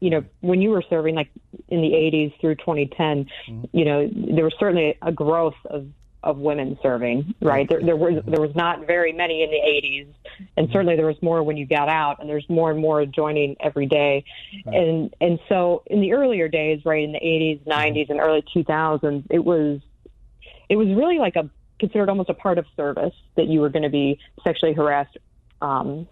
you 0.00 0.10
know, 0.10 0.24
when 0.40 0.60
you 0.60 0.70
were 0.70 0.82
serving, 0.88 1.14
like 1.14 1.30
in 1.68 1.80
the 1.80 1.90
80s 1.90 2.38
through 2.40 2.56
2010, 2.56 3.26
mm-hmm. 3.48 3.64
you 3.76 3.84
know, 3.84 4.08
there 4.12 4.44
was 4.44 4.54
certainly 4.58 4.96
a 5.02 5.12
growth 5.12 5.54
of 5.66 5.86
of 6.22 6.38
women 6.38 6.76
serving, 6.82 7.34
right? 7.40 7.68
There, 7.68 7.80
there 7.80 7.96
was 7.96 8.22
there 8.26 8.40
was 8.40 8.54
not 8.56 8.84
very 8.84 9.12
many 9.12 9.44
in 9.44 9.50
the 9.50 9.56
80s, 9.56 10.08
and 10.56 10.68
certainly 10.72 10.96
there 10.96 11.06
was 11.06 11.20
more 11.22 11.42
when 11.42 11.56
you 11.56 11.66
got 11.66 11.88
out, 11.88 12.18
and 12.18 12.28
there's 12.28 12.48
more 12.48 12.70
and 12.70 12.80
more 12.80 13.06
joining 13.06 13.56
every 13.60 13.86
day, 13.86 14.24
and 14.66 15.14
and 15.20 15.38
so 15.48 15.84
in 15.86 16.00
the 16.00 16.14
earlier 16.14 16.48
days, 16.48 16.84
right, 16.84 17.04
in 17.04 17.12
the 17.12 17.20
80s, 17.20 17.64
90s, 17.64 18.10
and 18.10 18.18
early 18.18 18.42
2000s, 18.54 19.24
it 19.30 19.44
was 19.44 19.80
it 20.68 20.74
was 20.74 20.88
really 20.88 21.18
like 21.18 21.36
a 21.36 21.48
considered 21.78 22.08
almost 22.08 22.30
a 22.30 22.34
part 22.34 22.58
of 22.58 22.66
service 22.76 23.14
that 23.36 23.46
you 23.46 23.60
were 23.60 23.68
going 23.68 23.84
to 23.84 23.90
be 23.90 24.18
sexually 24.42 24.72
harassed 24.72 25.16
um, 25.62 26.08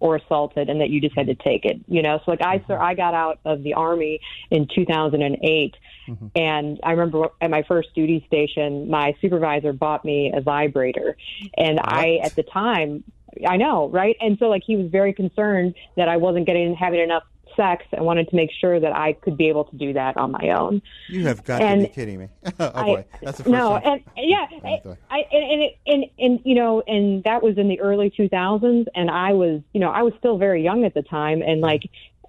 or 0.00 0.16
assaulted 0.16 0.68
and 0.68 0.80
that 0.80 0.90
you 0.90 1.00
just 1.00 1.14
had 1.16 1.26
to 1.26 1.34
take 1.34 1.64
it 1.64 1.78
you 1.86 2.02
know 2.02 2.18
so 2.24 2.30
like 2.30 2.42
i 2.42 2.58
mm-hmm. 2.58 2.82
i 2.82 2.94
got 2.94 3.14
out 3.14 3.38
of 3.44 3.62
the 3.62 3.74
army 3.74 4.20
in 4.50 4.66
2008 4.74 5.76
mm-hmm. 6.08 6.26
and 6.34 6.80
i 6.82 6.90
remember 6.90 7.28
at 7.40 7.50
my 7.50 7.62
first 7.62 7.88
duty 7.94 8.24
station 8.26 8.90
my 8.90 9.14
supervisor 9.20 9.72
bought 9.72 10.04
me 10.04 10.32
a 10.34 10.40
vibrator 10.40 11.16
and 11.56 11.76
what? 11.76 11.92
i 11.92 12.18
at 12.22 12.34
the 12.36 12.42
time 12.42 13.02
i 13.48 13.56
know 13.56 13.88
right 13.88 14.16
and 14.20 14.38
so 14.38 14.46
like 14.46 14.62
he 14.66 14.76
was 14.76 14.90
very 14.90 15.12
concerned 15.12 15.74
that 15.96 16.08
i 16.08 16.16
wasn't 16.16 16.46
getting 16.46 16.74
having 16.74 17.00
enough 17.00 17.24
sex, 17.58 17.84
I 17.96 18.00
wanted 18.00 18.28
to 18.28 18.36
make 18.36 18.50
sure 18.58 18.78
that 18.78 18.94
I 18.96 19.12
could 19.12 19.36
be 19.36 19.48
able 19.48 19.64
to 19.64 19.76
do 19.76 19.92
that 19.92 20.16
on 20.16 20.30
my 20.30 20.50
own. 20.50 20.80
You 21.08 21.26
have 21.26 21.44
got 21.44 21.60
and 21.60 21.82
to 21.82 21.88
be 21.88 21.94
kidding 21.94 22.18
me! 22.20 22.28
oh 22.60 22.72
I, 22.74 22.84
boy, 22.84 23.04
that's 23.20 23.38
the 23.38 23.44
first 23.44 23.52
no, 23.52 23.80
time. 23.80 24.04
and 24.16 24.28
yeah, 24.30 24.46
oh, 24.86 24.96
I, 25.10 25.16
I, 25.16 25.24
and, 25.32 25.62
and 25.62 25.70
and 25.86 26.04
and 26.18 26.40
you 26.44 26.54
know, 26.54 26.82
and 26.86 27.24
that 27.24 27.42
was 27.42 27.58
in 27.58 27.68
the 27.68 27.80
early 27.80 28.10
2000s, 28.10 28.86
and 28.94 29.10
I 29.10 29.32
was, 29.32 29.60
you 29.74 29.80
know, 29.80 29.90
I 29.90 30.02
was 30.02 30.14
still 30.18 30.38
very 30.38 30.62
young 30.62 30.84
at 30.84 30.94
the 30.94 31.02
time, 31.02 31.42
and 31.42 31.60
like 31.60 31.82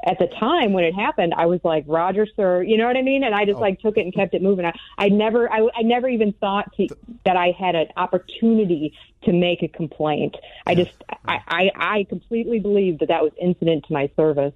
at 0.06 0.18
the 0.18 0.28
time 0.40 0.72
when 0.72 0.86
it 0.86 0.94
happened, 0.94 1.34
I 1.36 1.46
was 1.46 1.60
like, 1.64 1.84
Roger, 1.86 2.26
sir, 2.36 2.64
you 2.64 2.78
know 2.78 2.88
what 2.88 2.96
I 2.96 3.02
mean? 3.02 3.24
And 3.24 3.36
I 3.36 3.46
just 3.46 3.58
oh. 3.58 3.62
like 3.62 3.82
took 3.82 3.98
it 3.98 4.02
and 4.02 4.14
kept 4.14 4.34
it 4.34 4.42
moving. 4.42 4.66
I, 4.66 4.74
I 4.98 5.10
never, 5.10 5.52
I, 5.52 5.68
I 5.76 5.82
never 5.82 6.08
even 6.08 6.32
thought 6.34 6.74
to, 6.78 6.88
that 7.26 7.36
I 7.36 7.54
had 7.58 7.76
an 7.76 7.88
opportunity 7.98 8.94
to 9.24 9.34
make 9.34 9.62
a 9.62 9.68
complaint. 9.68 10.38
I 10.66 10.76
just, 10.76 11.04
I, 11.28 11.40
I, 11.48 11.72
I 11.76 12.04
completely 12.06 12.60
believed 12.60 13.02
that 13.02 13.10
that 13.10 13.22
was 13.22 13.34
incident 13.42 13.86
to 13.88 13.94
my 13.94 14.10
service. 14.16 14.54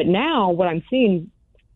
But 0.00 0.06
now 0.06 0.48
what 0.48 0.66
I'm 0.66 0.82
seeing 0.88 1.30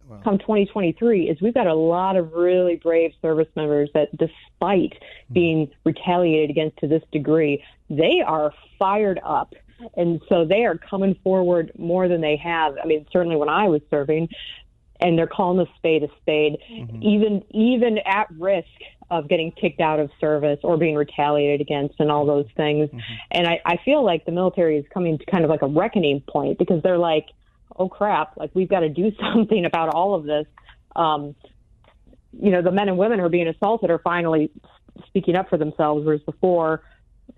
wow. 0.09 0.19
come 0.25 0.39
2023 0.39 1.29
is 1.29 1.43
we've 1.43 1.53
got 1.53 1.67
a 1.67 1.75
lot 1.75 2.17
of 2.17 2.33
really 2.33 2.77
brave 2.77 3.13
service 3.21 3.49
members 3.55 3.91
that 3.93 4.17
despite 4.17 4.95
mm-hmm. 4.95 5.35
being 5.35 5.71
retaliated 5.85 6.49
against 6.49 6.79
to 6.79 6.89
this 6.89 7.03
degree, 7.13 7.63
they 7.91 8.23
are 8.27 8.55
fired 8.79 9.21
up. 9.23 9.53
And 9.95 10.23
so 10.31 10.47
they 10.47 10.65
are 10.65 10.79
coming 10.79 11.17
forward 11.23 11.71
more 11.77 12.09
than 12.09 12.23
they 12.23 12.37
have. 12.37 12.77
I 12.83 12.87
mean, 12.87 13.05
certainly 13.13 13.37
when 13.37 13.51
I 13.51 13.69
was 13.69 13.83
serving, 13.91 14.31
and 15.01 15.19
they're 15.19 15.27
calling 15.27 15.61
a 15.61 15.71
spade 15.77 16.03
a 16.03 16.09
spade, 16.23 16.57
mm-hmm. 16.73 17.03
even 17.03 17.45
even 17.51 17.99
at 18.07 18.27
risk 18.39 18.69
of 19.11 19.29
getting 19.29 19.53
kicked 19.53 19.83
out 19.83 20.01
of 20.01 20.11
service 20.19 20.61
or 20.63 20.79
being 20.79 20.95
retaliated 20.95 21.61
against 21.61 21.97
and 21.99 22.11
all 22.11 22.25
those 22.25 22.47
things. 22.57 22.89
Mm-hmm. 22.89 22.99
And 23.33 23.47
I, 23.47 23.61
I 23.67 23.77
feel 23.85 24.03
like 24.03 24.25
the 24.25 24.33
military 24.33 24.79
is 24.79 24.87
coming 24.95 25.19
to 25.19 25.27
kind 25.27 25.45
of 25.45 25.51
like 25.51 25.61
a 25.61 25.67
reckoning 25.67 26.23
point 26.27 26.59
because 26.59 26.83
they're 26.83 26.97
like, 26.97 27.27
oh 27.77 27.89
crap, 27.89 28.37
like 28.37 28.51
we've 28.55 28.69
got 28.69 28.81
to 28.81 28.89
do 28.89 29.13
something 29.35 29.65
about 29.65 29.95
all 29.95 30.15
of 30.15 30.25
this. 30.25 30.47
Um, 30.97 31.35
you 32.33 32.51
know, 32.51 32.63
the 32.63 32.73
men 32.73 32.89
and 32.89 32.99
women 32.99 33.19
who 33.19 33.25
are 33.25 33.31
being 33.31 33.49
assaulted 33.49 33.91
are 33.91 33.99
finally 33.99 34.51
speaking 35.07 35.37
up 35.37 35.49
for 35.49 35.59
themselves, 35.59 36.05
whereas 36.05 36.21
before, 36.23 36.83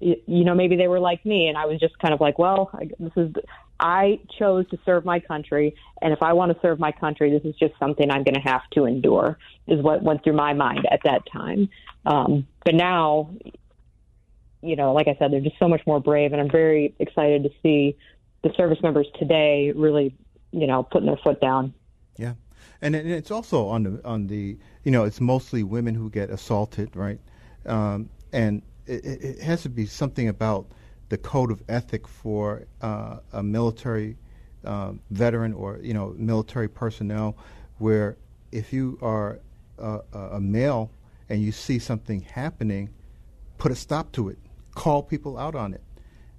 you, 0.01 0.45
know, 0.45 0.55
maybe 0.55 0.77
they 0.77 0.89
were 0.89 0.99
like 0.99 1.25
me, 1.25 1.49
and 1.49 1.57
I 1.57 1.67
was 1.67 1.81
just 1.81 1.99
kind 1.99 2.13
of 2.13 2.21
like, 2.21 2.39
well, 2.39 2.71
I, 2.73 2.91
this 2.99 3.13
is. 3.17 3.33
I 3.79 4.21
chose 4.39 4.67
to 4.71 4.79
serve 4.87 5.05
my 5.05 5.21
country, 5.21 5.75
and 6.01 6.11
if 6.11 6.23
I 6.23 6.33
want 6.33 6.51
to 6.51 6.59
serve 6.63 6.79
my 6.79 6.93
country, 6.93 7.31
this 7.31 7.45
is 7.45 7.55
just 7.57 7.75
something 7.79 8.11
I'm 8.11 8.25
going 8.25 8.35
to 8.35 8.41
have 8.41 8.63
to 8.73 8.87
endure. 8.87 9.39
Is 9.67 9.83
what 9.83 10.03
went 10.03 10.25
through 10.25 10.33
my 10.33 10.55
mind 10.55 10.89
at 10.91 11.01
that 11.05 11.23
time. 11.31 11.69
Um, 12.07 12.47
but 12.65 12.75
now, 12.75 13.31
you 14.63 14.77
know, 14.77 14.95
like 14.95 15.09
I 15.09 15.17
said, 15.19 15.31
they're 15.31 15.41
just 15.41 15.59
so 15.59 15.69
much 15.69 15.83
more 15.87 16.01
brave, 16.01 16.33
and 16.33 16.41
I'm 16.41 16.51
very 16.51 16.95
excited 16.99 17.43
to 17.43 17.51
see 17.63 17.99
the 18.43 18.51
service 18.57 18.79
members 18.83 19.09
today 19.19 19.73
really 19.75 20.15
you 20.53 20.67
know, 20.67 20.83
putting 20.83 21.07
their 21.07 21.17
foot 21.17 21.41
down. 21.41 21.75
Yeah, 22.17 22.35
and 22.81 22.95
it's 22.95 23.31
also 23.31 23.69
on 23.69 23.83
the 23.83 24.01
on 24.05 24.27
the 24.27 24.59
you 24.85 24.91
know 24.91 25.05
it's 25.05 25.21
mostly 25.21 25.63
women 25.63 25.95
who 25.95 26.11
get 26.11 26.31
assaulted, 26.31 26.95
right? 26.97 27.21
Um, 27.67 28.09
and 28.33 28.63
it, 28.87 29.05
it, 29.05 29.41
has 29.41 29.63
to 29.63 29.69
be 29.69 29.87
something 29.87 30.29
about 30.29 30.67
the 31.09 31.19
code 31.19 31.51
of 31.51 31.63
ethic 31.69 32.07
for 32.07 32.67
uh, 32.81 33.19
a 33.33 33.43
military 33.43 34.17
uh, 34.65 34.93
veteran 35.11 35.53
or 35.53 35.79
you 35.83 35.95
know 35.95 36.15
military 36.17 36.69
personnel, 36.69 37.37
where 37.79 38.17
if 38.53 38.73
you 38.73 38.99
are 39.03 39.41
a, 39.79 40.01
a 40.33 40.41
male 40.41 40.91
and 41.29 41.43
you 41.43 41.53
see 41.53 41.79
something 41.79 42.21
happening, 42.21 42.89
put 43.59 43.73
a 43.73 43.75
stop 43.75 44.13
to 44.13 44.29
it, 44.29 44.39
call 44.75 45.03
people 45.03 45.39
out 45.39 45.55
on 45.55 45.75
it. 45.75 45.83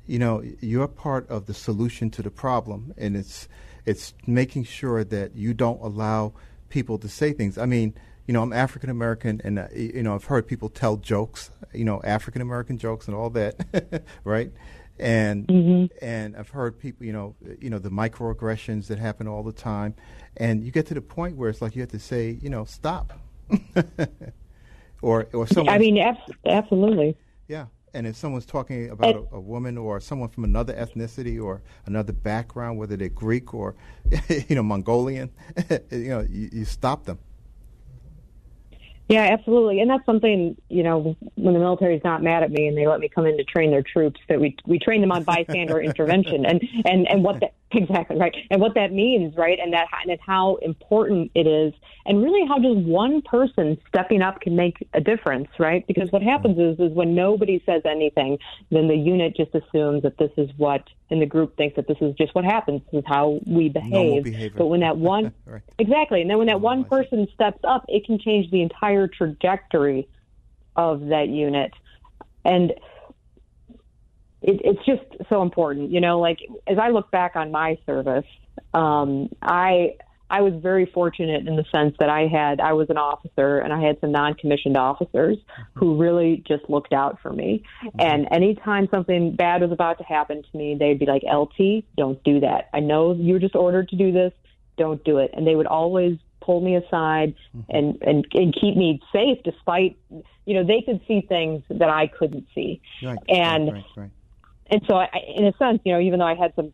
You 0.06 0.20
know, 0.20 0.44
you're 0.62 0.88
part 0.88 1.30
of 1.30 1.46
the 1.46 1.54
solution 1.54 2.10
to 2.12 2.22
the 2.22 2.32
problem, 2.32 2.94
and 2.98 3.16
it's 3.16 3.50
it's 3.88 4.14
making 4.28 4.66
sure 4.66 5.04
that 5.06 5.36
you 5.36 5.54
don't 5.54 5.82
allow 5.82 6.34
people 6.70 7.00
to 7.00 7.08
say 7.08 7.32
things. 7.32 7.58
I 7.58 7.66
mean, 7.66 7.96
you 8.28 8.34
know, 8.34 8.44
I'm 8.44 8.52
African 8.52 8.90
American, 8.90 9.40
and 9.46 9.58
uh, 9.58 9.68
you 9.74 10.04
know, 10.04 10.14
I've 10.14 10.26
heard 10.26 10.46
people 10.46 10.68
tell 10.68 10.98
jokes, 10.98 11.50
you 11.74 11.86
know, 11.86 12.02
African 12.04 12.42
American 12.42 12.78
jokes 12.78 13.08
and 13.08 13.16
all 13.16 13.30
that, 13.32 14.04
right? 14.26 14.52
And 15.00 15.48
mm-hmm. 15.48 16.06
and 16.06 16.36
I've 16.36 16.50
heard 16.50 16.78
people, 16.78 17.06
you 17.06 17.14
know, 17.14 17.36
you 17.62 17.70
know, 17.70 17.80
the 17.80 17.90
microaggressions 17.90 18.88
that 18.88 19.00
happen 19.00 19.26
all 19.26 19.44
the 19.44 19.54
time, 19.54 19.96
and 20.36 20.66
you 20.66 20.72
get 20.72 20.86
to 20.88 20.94
the 20.94 21.02
point 21.02 21.38
where 21.38 21.50
it's 21.50 21.62
like 21.62 21.74
you 21.74 21.82
have 21.82 21.92
to 21.92 22.00
say, 22.00 22.38
you 22.42 22.50
know, 22.50 22.66
stop, 22.66 23.14
or 25.02 25.28
or 25.32 25.48
someone. 25.48 25.74
I 25.74 25.78
mean, 25.78 25.98
absolutely. 26.46 27.16
Yeah, 27.48 27.68
and 27.98 28.06
if 28.06 28.16
someone's 28.16 28.46
talking 28.46 28.92
about 28.92 29.16
a, 29.16 29.36
a, 29.36 29.40
woman 29.40 29.76
or 29.78 30.00
someone 30.00 30.30
from 30.30 30.44
another 30.44 30.74
ethnicity 30.74 31.42
or 31.44 31.64
another 31.88 32.14
background, 32.14 32.78
whether 32.78 32.96
they're 32.96 33.10
Greek 33.10 33.54
or 33.54 33.76
you 34.48 34.56
know 34.56 34.64
Mongolian, 34.64 35.32
you 35.92 36.10
know 36.10 36.26
you, 36.30 36.50
you 36.54 36.66
stop 36.66 37.06
them. 37.06 37.18
Yeah, 39.10 39.24
absolutely, 39.32 39.80
and 39.80 39.90
that's 39.90 40.06
something 40.06 40.56
you 40.70 40.84
know 40.84 41.16
when 41.36 41.54
the 41.54 41.60
military 41.60 41.96
is 41.96 42.04
not 42.04 42.22
mad 42.22 42.44
at 42.44 42.52
me 42.52 42.68
and 42.68 42.78
they 42.78 42.86
let 42.86 43.00
me 43.00 43.10
come 43.10 43.26
in 43.26 43.36
to 43.38 43.44
train 43.44 43.72
their 43.72 43.84
troops 43.84 44.20
that 44.30 44.40
we 44.40 44.56
we 44.68 44.78
train 44.78 45.02
them 45.02 45.12
on 45.12 45.24
bystander 45.24 45.82
intervention 45.82 46.46
and 46.46 46.62
and 46.86 47.08
and 47.08 47.24
what 47.24 47.40
that 47.40 47.56
exactly 47.72 48.18
right 48.18 48.34
and 48.50 48.62
what 48.62 48.74
that 48.76 48.94
means 48.94 49.36
right 49.36 49.60
and 49.60 49.74
that 49.74 49.88
and 50.08 50.18
how 50.26 50.56
important 50.62 51.30
it 51.36 51.46
is 51.46 51.74
and 52.06 52.24
really 52.24 52.48
how 52.48 52.58
just 52.60 52.78
one 52.88 53.22
person 53.22 53.78
stepping 53.90 54.22
up 54.22 54.40
can 54.40 54.56
make 54.56 54.88
a 54.94 55.02
difference 55.02 55.50
right 55.60 55.86
because 55.86 56.10
what 56.12 56.22
happens 56.22 56.58
is 56.58 56.80
is 56.80 56.96
when 56.96 57.14
nobody 57.14 57.62
says 57.66 57.82
anything 57.86 58.38
then 58.72 58.88
the 58.88 58.96
unit 58.96 59.36
just 59.36 59.54
assumes 59.54 60.02
that 60.04 60.18
this 60.18 60.32
is 60.38 60.50
what 60.58 60.88
and 61.10 61.22
the 61.22 61.26
group 61.26 61.56
thinks 61.56 61.76
that 61.76 61.88
this 61.88 61.98
is 62.02 62.14
just 62.16 62.36
what 62.36 62.44
happens. 62.44 62.82
This 62.92 63.00
is 63.00 63.06
how 63.08 63.40
we 63.46 63.70
behave. 63.70 64.54
But 64.56 64.68
when 64.68 64.82
that 64.82 64.98
one, 64.98 65.34
right. 65.46 65.62
exactly, 65.80 66.22
and 66.22 66.30
then 66.30 66.38
when 66.38 66.48
that 66.48 66.62
one 66.62 66.84
person 66.84 67.28
steps 67.34 67.60
up, 67.64 67.86
it 67.88 68.06
can 68.06 68.20
change 68.20 68.52
the 68.52 68.62
entire 68.62 69.08
trajectory 69.08 70.08
of 70.76 71.08
that 71.08 71.30
unit, 71.30 71.72
and 72.44 72.74
it, 74.48 74.62
it's 74.64 74.86
just 74.86 75.30
so 75.30 75.42
important. 75.42 75.92
You 75.92 76.02
know, 76.02 76.20
like 76.20 76.40
as 76.68 76.78
I 76.82 76.90
look 76.90 77.12
back 77.12 77.36
on 77.36 77.52
my 77.52 77.78
service, 77.86 78.26
um, 78.74 79.30
I 79.42 79.96
I 80.30 80.42
was 80.42 80.54
very 80.62 80.86
fortunate 80.86 81.48
in 81.48 81.56
the 81.56 81.66
sense 81.72 81.96
that 82.00 82.10
I 82.10 82.28
had 82.28 82.60
I 82.60 82.74
was 82.74 82.90
an 82.90 82.98
officer 82.98 83.60
and 83.60 83.74
I 83.74 83.82
had 83.82 84.00
some 84.02 84.12
non-commissioned 84.12 84.78
officers 84.78 85.38
who 85.74 85.98
really 85.98 86.44
just 86.48 86.70
looked 86.70 86.94
out 86.94 87.20
for 87.22 87.32
me. 87.32 87.64
Mm-hmm. 87.86 88.00
And 88.00 88.28
anytime 88.32 88.88
something 88.90 89.36
bad 89.36 89.62
was 89.62 89.72
about 89.72 89.98
to 90.00 90.04
happen 90.06 90.44
to 90.44 90.58
me, 90.58 90.76
they'd 90.80 91.00
be 91.00 91.06
like, 91.06 91.24
"LT, 91.24 91.84
don't 91.98 92.24
do 92.24 92.40
that. 92.40 92.70
I 92.74 92.80
know 92.80 93.14
you're 93.14 93.40
just 93.40 93.56
ordered 93.56 93.90
to 93.90 93.98
do 93.98 94.14
this. 94.14 94.32
Don't 94.78 95.04
do 95.04 95.18
it." 95.18 95.32
And 95.34 95.46
they 95.46 95.56
would 95.56 95.68
always 95.68 96.18
pull 96.40 96.62
me 96.62 96.78
aside 96.78 97.36
mm-hmm. 97.54 97.76
and, 97.76 98.02
and 98.02 98.26
and 98.34 98.54
keep 98.54 98.78
me 98.78 99.02
safe 99.12 99.40
despite 99.44 99.98
you 100.46 100.54
know 100.54 100.64
they 100.64 100.82
could 100.82 101.02
see 101.06 101.22
things 101.28 101.62
that 101.70 101.90
I 101.90 102.08
couldn't 102.08 102.48
see. 102.56 102.82
Right, 103.04 103.18
and 103.28 103.74
right, 103.74 103.84
right, 103.98 104.12
and 104.70 104.82
so 104.88 104.96
I, 104.96 105.10
in 105.36 105.46
a 105.46 105.54
sense, 105.58 105.80
you 105.86 105.94
know, 105.94 106.00
even 106.00 106.20
though 106.20 106.26
I 106.26 106.36
had 106.36 106.54
some 106.56 106.74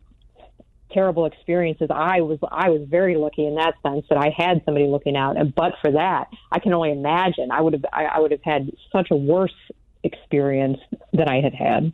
terrible 0.92 1.26
experiences, 1.26 1.88
I 1.90 2.20
was 2.20 2.38
I 2.50 2.70
was 2.70 2.82
very 2.88 3.16
lucky 3.16 3.46
in 3.46 3.56
that 3.56 3.74
sense 3.82 4.06
that 4.08 4.18
I 4.18 4.32
had 4.36 4.62
somebody 4.64 4.86
looking 4.86 5.16
out. 5.16 5.36
And 5.36 5.54
but 5.54 5.74
for 5.82 5.90
that, 5.92 6.28
I 6.52 6.60
can 6.60 6.72
only 6.72 6.92
imagine 6.92 7.50
I 7.50 7.60
would 7.60 7.72
have 7.74 7.84
I, 7.92 8.04
I 8.04 8.20
would 8.20 8.30
have 8.30 8.42
had 8.42 8.70
such 8.92 9.10
a 9.10 9.16
worse 9.16 9.54
experience 10.02 10.78
than 11.12 11.28
I 11.28 11.40
had 11.40 11.54
had. 11.54 11.92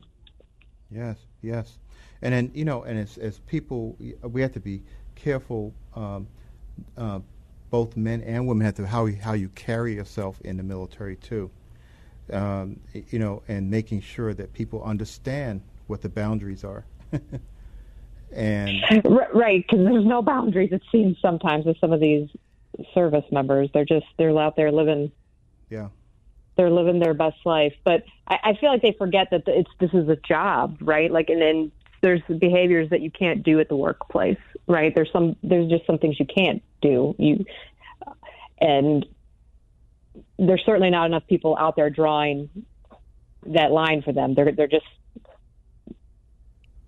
Yes, 0.91 1.17
yes, 1.43 1.79
and 2.23 2.35
then 2.35 2.51
you 2.55 2.65
know, 2.65 2.83
and 2.83 2.99
as 2.99 3.17
as 3.19 3.39
people, 3.41 3.97
we 4.23 4.43
have 4.43 4.53
to 4.53 4.61
be 4.61 4.83
careful. 5.15 5.73
Um, 5.95 6.29
uh, 6.97 7.21
both 7.71 7.97
men 7.97 8.21
and 8.23 8.47
women 8.49 8.65
have 8.65 8.75
to 8.75 8.87
how 8.87 9.09
how 9.23 9.33
you 9.33 9.49
carry 9.51 9.95
yourself 9.95 10.41
in 10.43 10.57
the 10.57 10.63
military 10.63 11.17
too. 11.17 11.51
Um, 12.33 12.79
you 12.93 13.19
know, 13.19 13.43
and 13.49 13.71
making 13.71 14.03
sure 14.03 14.35
that 14.35 14.53
people 14.53 14.83
understand 14.85 15.63
what 15.91 16.01
the 16.01 16.09
boundaries 16.09 16.65
are. 16.65 16.85
and 18.33 18.81
right, 19.35 19.65
because 19.69 19.85
there's 19.85 20.07
no 20.07 20.23
boundaries. 20.23 20.71
It 20.73 20.83
seems 20.91 21.19
sometimes 21.21 21.67
with 21.67 21.77
some 21.81 21.93
of 21.93 22.01
these 22.01 22.29
service 22.95 23.25
members, 23.31 23.69
they're 23.75 23.85
just 23.85 24.07
they're 24.17 24.39
out 24.39 24.57
there 24.57 24.73
living. 24.73 25.13
Yeah. 25.69 25.89
They're 26.57 26.71
living 26.71 27.01
their 27.01 27.15
best 27.15 27.39
life, 27.45 27.75
but 27.85 28.05
I, 28.27 28.37
I 28.43 28.55
feel 28.61 28.71
like 28.71 28.83
they 28.83 28.95
forget 28.97 29.29
that 29.31 29.43
it's 29.47 29.71
this 29.81 29.91
is 29.93 30.09
a 30.09 30.17
job, 30.17 30.79
right? 30.81 31.11
Like, 31.11 31.29
and 31.29 31.41
then 31.41 31.73
there's 32.03 32.23
behaviors 32.39 32.91
that 32.91 33.01
you 33.01 33.11
can't 33.11 33.43
do 33.43 33.61
at 33.61 33.69
the 33.69 33.77
workplace, 33.77 34.39
right? 34.67 34.95
There's 34.95 35.11
some 35.13 35.37
there's 35.43 35.71
just 35.71 35.87
some 35.87 35.99
things 35.99 36.19
you 36.19 36.27
can't 36.27 36.63
do. 36.81 37.15
You 37.19 37.45
and 38.61 39.07
there's 40.39 40.63
certainly 40.65 40.91
not 40.91 41.07
enough 41.07 41.27
people 41.29 41.57
out 41.59 41.77
there 41.77 41.91
drawing 41.91 42.49
that 43.47 43.71
line 43.71 44.03
for 44.03 44.13
them. 44.13 44.35
They're 44.35 44.53
they're 44.53 44.69
just 44.69 44.87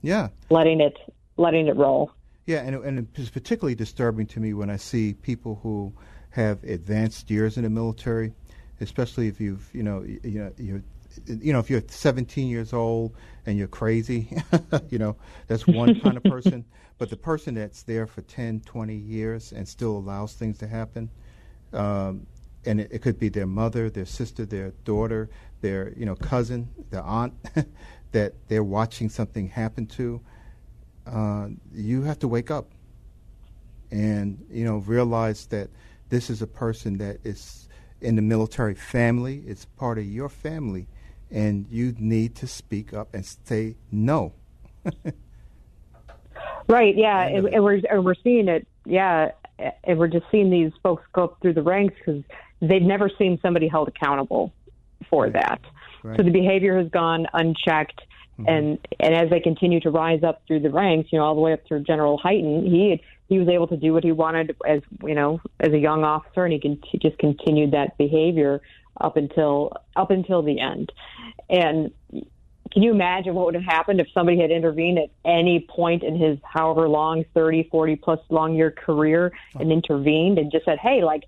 yeah 0.03 0.29
letting 0.51 0.81
it 0.81 0.99
letting 1.37 1.67
it 1.67 1.77
roll. 1.77 2.13
Yeah, 2.47 2.63
and 2.63 2.77
and 2.77 3.09
it's 3.15 3.31
particularly 3.31 3.75
disturbing 3.75 4.27
to 4.29 4.41
me 4.41 4.55
when 4.55 4.71
I 4.71 4.77
see 4.77 5.15
people 5.15 5.61
who 5.63 5.93
have 6.31 6.63
advanced 6.65 7.31
years 7.31 7.57
in 7.57 7.65
the 7.65 7.71
military, 7.71 8.33
especially 8.81 9.29
if 9.29 9.41
you've 9.41 9.69
you 9.73 9.83
know 9.83 10.03
you 10.03 10.39
know 10.41 10.53
you're 10.59 10.83
you 11.27 11.53
know 11.53 11.59
if 11.59 11.69
you're 11.69 11.83
17 11.87 12.49
years 12.49 12.73
old 12.73 13.15
and 13.47 13.57
you're 13.59 13.69
crazy, 13.69 14.29
you 14.91 14.99
know 14.99 15.17
that's 15.47 15.67
one 15.67 16.01
kind 16.03 16.17
of 16.17 16.25
person. 16.25 16.65
But 16.99 17.11
the 17.11 17.17
person 17.17 17.55
that's 17.55 17.83
there 17.83 18.07
for 18.07 18.23
10, 18.23 18.61
20 18.61 18.95
years 18.95 19.53
and 19.53 19.67
still 19.67 19.97
allows 19.97 20.35
things 20.35 20.59
to 20.59 20.69
happen, 20.69 21.11
um, 21.73 22.27
and 22.65 22.81
it, 22.81 22.93
it, 22.93 23.03
could 23.03 23.19
be 23.19 23.29
their 23.29 23.47
mother, 23.47 23.91
their 23.91 24.05
sister, 24.05 24.47
their 24.47 24.71
daughter, 24.85 25.29
their 25.63 25.93
you 25.97 26.07
know 26.07 26.17
cousin, 26.17 26.69
their 26.91 27.03
aunt, 27.03 27.35
that 28.13 28.35
they're 28.49 28.65
watching 28.65 29.09
something 29.09 29.49
happen 29.49 29.87
to. 29.87 30.21
Uh, 31.07 31.49
you 31.75 32.03
have 32.03 32.19
to 32.21 32.29
wake 32.29 32.51
up 32.51 32.71
and 33.91 34.45
you 34.51 34.65
know 34.65 34.79
realize 34.79 35.47
that 35.47 35.69
this 36.09 36.31
is 36.31 36.43
a 36.43 36.47
person 36.47 36.99
that 36.99 37.19
is 37.25 37.69
in 38.01 38.17
the 38.17 38.23
military 38.23 38.75
family. 38.75 39.43
It's 39.47 39.65
part 39.65 39.99
of 39.99 40.05
your 40.05 40.29
family, 40.29 40.87
and 41.31 41.67
you 41.71 41.95
need 41.99 42.35
to 42.37 42.47
speak 42.47 42.93
up 42.93 43.15
and 43.15 43.25
say 43.45 43.77
no. 43.91 44.33
right. 46.69 46.97
Yeah, 46.97 47.27
and, 47.27 47.47
and 47.49 47.65
we're 47.65 47.81
and 47.91 48.05
we're 48.05 48.15
seeing 48.23 48.49
it. 48.49 48.67
Yeah, 48.85 49.33
and 49.85 49.99
we're 49.99 50.09
just 50.09 50.27
seeing 50.31 50.51
these 50.51 50.73
folks 50.83 51.05
go 51.13 51.25
up 51.25 51.39
through 51.41 51.55
the 51.55 51.63
ranks 51.63 51.95
because 51.99 52.23
they've 52.61 52.83
never 52.83 53.11
seen 53.19 53.39
somebody 53.43 53.69
held 53.69 53.89
accountable 53.89 54.53
for 55.09 55.31
that. 55.31 55.61
Right. 56.03 56.17
So 56.17 56.23
the 56.23 56.31
behavior 56.31 56.79
has 56.79 56.89
gone 56.89 57.27
unchecked. 57.33 58.01
Mm-hmm. 58.39 58.49
And 58.49 58.79
and 58.99 59.15
as 59.15 59.31
they 59.31 59.41
continue 59.41 59.81
to 59.81 59.91
rise 59.91 60.23
up 60.23 60.43
through 60.47 60.61
the 60.61 60.71
ranks, 60.71 61.13
you 61.13 61.19
know, 61.19 61.25
all 61.25 61.35
the 61.35 61.41
way 61.41 61.53
up 61.53 61.61
through 61.67 61.85
General 61.85 62.19
Hyten, 62.19 62.65
he 62.65 63.03
he 63.29 63.39
was 63.39 63.49
able 63.49 63.67
to 63.69 63.77
do 63.77 63.93
what 63.93 64.05
he 64.05 64.13
wanted 64.13 64.57
as 64.67 64.81
you 65.03 65.15
know 65.15 65.41
as 65.61 65.73
a 65.73 65.79
young 65.79 66.03
officer, 66.03 66.45
and 66.45 66.53
he, 66.53 66.61
can, 66.61 66.81
he 66.91 66.99
just 66.99 67.19
continued 67.19 67.73
that 67.73 67.97
behavior 67.99 68.61
up 69.01 69.17
until 69.17 69.73
up 69.97 70.11
until 70.11 70.43
the 70.43 70.61
end. 70.61 70.91
And 71.51 71.93
can 72.73 72.83
you 72.83 72.91
imagine 72.91 73.35
what 73.35 73.47
would 73.47 73.55
have 73.55 73.65
happened 73.65 74.01
if 74.01 74.09
somebody 74.15 74.41
had 74.41 74.51
intervened 74.51 74.99
at 74.99 75.11
any 75.25 75.67
point 75.69 76.03
in 76.03 76.17
his 76.17 76.39
however 76.43 76.89
long 76.89 77.25
30 77.35 77.69
40 77.71 77.97
plus 77.97 78.21
long 78.31 78.55
year 78.55 78.71
career 78.71 79.33
and 79.59 79.71
intervened 79.71 80.39
and 80.39 80.51
just 80.51 80.65
said 80.65 80.79
hey 80.79 81.03
like 81.03 81.25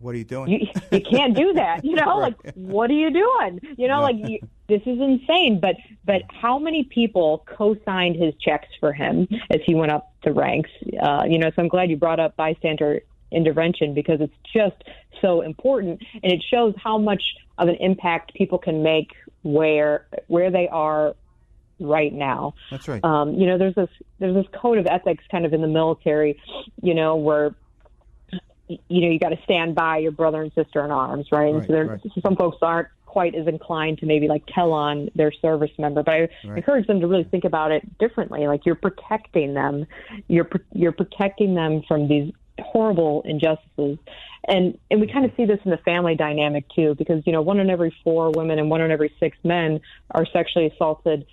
what 0.00 0.14
are 0.14 0.18
you 0.18 0.24
doing? 0.24 0.50
You, 0.50 0.66
you 0.90 1.00
can't 1.00 1.36
do 1.36 1.52
that. 1.54 1.84
You 1.84 1.94
know, 1.94 2.04
right. 2.20 2.34
like 2.44 2.54
what 2.54 2.90
are 2.90 2.94
you 2.94 3.10
doing? 3.10 3.60
You 3.76 3.86
know, 3.86 4.00
like 4.00 4.16
you, 4.16 4.40
this 4.68 4.80
is 4.82 4.98
insane. 4.98 5.60
But 5.60 5.76
but 6.04 6.22
how 6.28 6.58
many 6.58 6.84
people 6.84 7.44
co-signed 7.46 8.16
his 8.16 8.34
checks 8.40 8.68
for 8.80 8.92
him 8.92 9.28
as 9.50 9.60
he 9.64 9.74
went 9.74 9.92
up 9.92 10.12
the 10.24 10.32
ranks? 10.32 10.70
Uh, 11.00 11.24
you 11.28 11.38
know, 11.38 11.50
so 11.50 11.62
I'm 11.62 11.68
glad 11.68 11.90
you 11.90 11.96
brought 11.96 12.20
up 12.20 12.36
bystander 12.36 13.00
intervention 13.30 13.94
because 13.94 14.20
it's 14.20 14.34
just 14.54 14.82
so 15.20 15.42
important, 15.42 16.02
and 16.22 16.32
it 16.32 16.42
shows 16.50 16.74
how 16.82 16.98
much 16.98 17.22
of 17.58 17.68
an 17.68 17.76
impact 17.76 18.34
people 18.34 18.58
can 18.58 18.82
make 18.82 19.12
where 19.42 20.06
where 20.28 20.50
they 20.50 20.66
are 20.68 21.14
right 21.78 22.12
now. 22.12 22.54
That's 22.70 22.88
right. 22.88 23.04
Um, 23.04 23.34
you 23.34 23.46
know, 23.46 23.58
there's 23.58 23.74
this 23.74 23.90
there's 24.18 24.34
this 24.34 24.46
code 24.60 24.78
of 24.78 24.86
ethics 24.86 25.24
kind 25.30 25.44
of 25.44 25.52
in 25.52 25.60
the 25.60 25.68
military, 25.68 26.40
you 26.82 26.94
know, 26.94 27.16
where 27.16 27.54
you 28.88 29.00
know, 29.00 29.08
you 29.08 29.18
got 29.18 29.30
to 29.30 29.42
stand 29.44 29.74
by 29.74 29.98
your 29.98 30.12
brother 30.12 30.42
and 30.42 30.52
sister 30.54 30.84
in 30.84 30.90
arms, 30.90 31.26
right? 31.32 31.54
And 31.54 31.66
so, 31.66 31.72
there, 31.72 31.86
right. 31.86 32.00
some 32.22 32.36
folks 32.36 32.58
aren't 32.62 32.88
quite 33.10 33.34
as 33.34 33.48
inclined 33.48 33.98
to 33.98 34.06
maybe 34.06 34.28
like 34.28 34.44
tell 34.54 34.72
on 34.72 35.10
their 35.16 35.32
service 35.32 35.70
member, 35.78 36.02
but 36.02 36.12
I 36.12 36.20
right. 36.20 36.58
encourage 36.58 36.86
them 36.86 37.00
to 37.00 37.08
really 37.08 37.24
think 37.24 37.44
about 37.44 37.72
it 37.72 37.98
differently. 37.98 38.46
Like 38.46 38.64
you're 38.64 38.76
protecting 38.76 39.54
them, 39.54 39.86
you're 40.28 40.48
you're 40.72 40.92
protecting 40.92 41.54
them 41.54 41.82
from 41.88 42.06
these 42.06 42.32
horrible 42.60 43.22
injustices, 43.24 43.98
and 44.46 44.78
and 44.90 45.00
we 45.00 45.08
kind 45.08 45.24
of 45.24 45.32
see 45.36 45.44
this 45.44 45.58
in 45.64 45.72
the 45.72 45.78
family 45.78 46.14
dynamic 46.14 46.66
too, 46.74 46.94
because 46.96 47.26
you 47.26 47.32
know 47.32 47.42
one 47.42 47.58
in 47.58 47.68
every 47.68 47.94
four 48.04 48.30
women 48.30 48.60
and 48.60 48.70
one 48.70 48.80
in 48.80 48.92
every 48.92 49.12
six 49.18 49.36
men 49.42 49.80
are 50.12 50.24
sexually 50.32 50.66
assaulted 50.68 51.26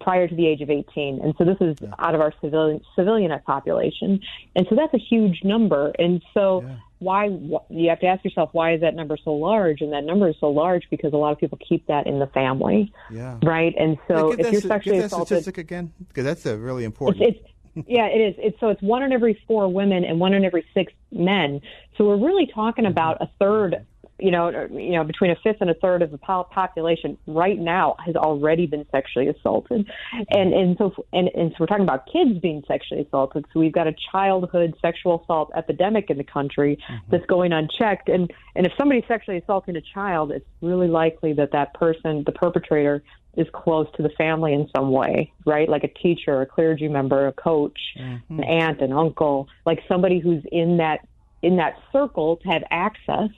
prior 0.00 0.28
to 0.28 0.34
the 0.34 0.46
age 0.46 0.60
of 0.60 0.70
18. 0.70 1.20
And 1.22 1.34
so 1.38 1.44
this 1.44 1.56
is 1.60 1.76
yeah. 1.80 1.94
out 1.98 2.14
of 2.14 2.20
our 2.20 2.32
civilian 2.40 2.80
civilian 2.96 3.38
population. 3.46 4.20
And 4.56 4.66
so 4.68 4.76
that's 4.76 4.94
a 4.94 4.98
huge 4.98 5.40
number. 5.44 5.92
And 5.98 6.22
so 6.34 6.62
yeah. 6.62 6.76
why 6.98 7.24
you 7.70 7.88
have 7.88 8.00
to 8.00 8.06
ask 8.06 8.24
yourself 8.24 8.50
why 8.52 8.74
is 8.74 8.80
that 8.80 8.94
number 8.94 9.16
so 9.22 9.32
large? 9.32 9.80
And 9.80 9.92
that 9.92 10.04
number 10.04 10.28
is 10.28 10.36
so 10.40 10.48
large 10.48 10.84
because 10.90 11.12
a 11.12 11.16
lot 11.16 11.32
of 11.32 11.38
people 11.38 11.58
keep 11.66 11.86
that 11.86 12.06
in 12.06 12.18
the 12.18 12.26
family. 12.28 12.92
Yeah. 13.10 13.38
Right? 13.42 13.74
And 13.78 13.98
so 14.08 14.32
if 14.32 14.52
you're 14.52 14.60
sexually 14.60 14.98
assaulted 14.98 15.26
statistic 15.26 15.58
again 15.58 15.92
because 16.08 16.24
that's 16.24 16.46
a 16.46 16.56
really 16.56 16.84
important 16.84 17.22
it's, 17.22 17.38
it's, 17.38 17.48
yeah, 17.86 18.06
it 18.06 18.18
is. 18.18 18.34
It's 18.38 18.60
so 18.60 18.68
it's 18.70 18.82
one 18.82 19.02
in 19.02 19.12
every 19.12 19.40
four 19.46 19.72
women 19.72 20.04
and 20.04 20.18
one 20.18 20.34
in 20.34 20.44
every 20.44 20.66
six 20.74 20.92
men. 21.12 21.60
So 21.96 22.06
we're 22.06 22.16
really 22.16 22.46
talking 22.46 22.84
mm-hmm. 22.84 22.92
about 22.92 23.22
a 23.22 23.28
third 23.38 23.86
you 24.18 24.30
know, 24.30 24.68
you 24.70 24.92
know, 24.92 25.04
between 25.04 25.30
a 25.30 25.36
fifth 25.36 25.58
and 25.60 25.70
a 25.70 25.74
third 25.74 26.02
of 26.02 26.10
the 26.10 26.18
population 26.18 27.16
right 27.26 27.58
now 27.58 27.96
has 28.04 28.16
already 28.16 28.66
been 28.66 28.84
sexually 28.90 29.28
assaulted, 29.28 29.88
and 30.30 30.52
and 30.52 30.76
so 30.76 30.92
and, 31.12 31.28
and 31.34 31.52
so 31.52 31.56
we're 31.60 31.66
talking 31.66 31.84
about 31.84 32.06
kids 32.06 32.38
being 32.40 32.62
sexually 32.66 33.02
assaulted. 33.02 33.44
So 33.52 33.60
we've 33.60 33.72
got 33.72 33.86
a 33.86 33.94
childhood 34.12 34.74
sexual 34.82 35.22
assault 35.22 35.52
epidemic 35.56 36.10
in 36.10 36.18
the 36.18 36.24
country 36.24 36.76
mm-hmm. 36.76 37.10
that's 37.10 37.26
going 37.26 37.52
unchecked, 37.52 38.08
and 38.08 38.32
and 38.56 38.66
if 38.66 38.72
somebody's 38.76 39.04
sexually 39.06 39.38
assaulting 39.38 39.76
a 39.76 39.82
child, 39.94 40.32
it's 40.32 40.46
really 40.60 40.88
likely 40.88 41.32
that 41.34 41.52
that 41.52 41.74
person, 41.74 42.24
the 42.24 42.32
perpetrator, 42.32 43.02
is 43.36 43.46
close 43.52 43.86
to 43.96 44.02
the 44.02 44.10
family 44.10 44.52
in 44.52 44.68
some 44.74 44.90
way, 44.90 45.32
right? 45.46 45.68
Like 45.68 45.84
a 45.84 45.88
teacher, 45.88 46.42
a 46.42 46.46
clergy 46.46 46.88
member, 46.88 47.28
a 47.28 47.32
coach, 47.32 47.78
mm-hmm. 47.96 48.40
an 48.40 48.44
aunt, 48.44 48.80
an 48.80 48.92
uncle, 48.92 49.48
like 49.64 49.78
somebody 49.86 50.18
who's 50.18 50.42
in 50.50 50.78
that 50.78 51.06
in 51.40 51.56
that 51.56 51.74
circle 51.92 52.36
to 52.38 52.48
have 52.48 52.64
access 52.70 53.30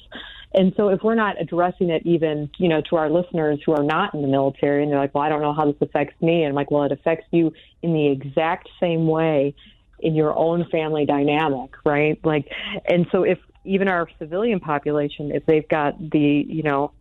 and 0.53 0.73
so 0.77 0.89
if 0.89 1.03
we're 1.03 1.15
not 1.15 1.41
addressing 1.41 1.91
it 1.91 2.05
even, 2.05 2.51
you 2.59 2.69
know, 2.69 2.81
to 2.91 2.97
our 2.97 3.09
listeners 3.09 3.61
who 3.65 3.73
are 3.73 3.85
not 3.85 4.15
in 4.15 4.23
the 4.23 4.29
military 4.29 4.83
and 4.83 4.91
they're 4.91 4.99
like, 4.99 5.15
well, 5.15 5.23
I 5.23 5.29
don't 5.29 5.43
know 5.43 5.53
how 5.53 5.67
this 5.67 5.81
affects 5.81 6.21
me. 6.21 6.43
And 6.43 6.49
I'm 6.49 6.55
like, 6.55 6.71
well, 6.71 6.83
it 6.85 6.93
affects 6.93 7.27
you 7.31 7.53
in 7.83 7.93
the 7.93 8.09
exact 8.09 8.69
same 8.81 9.07
way 9.07 9.55
in 10.01 10.15
your 10.15 10.37
own 10.37 10.67
family 10.71 11.07
dynamic, 11.07 11.71
right? 11.85 12.19
Like, 12.25 12.49
and 12.89 13.07
so 13.13 13.23
if 13.23 13.39
even 13.65 13.87
our 13.87 14.09
civilian 14.19 14.59
population, 14.59 15.31
if 15.33 15.47
they've 15.47 15.69
got 15.69 15.99
the, 16.11 16.45
you 16.49 16.63
know, 16.63 16.93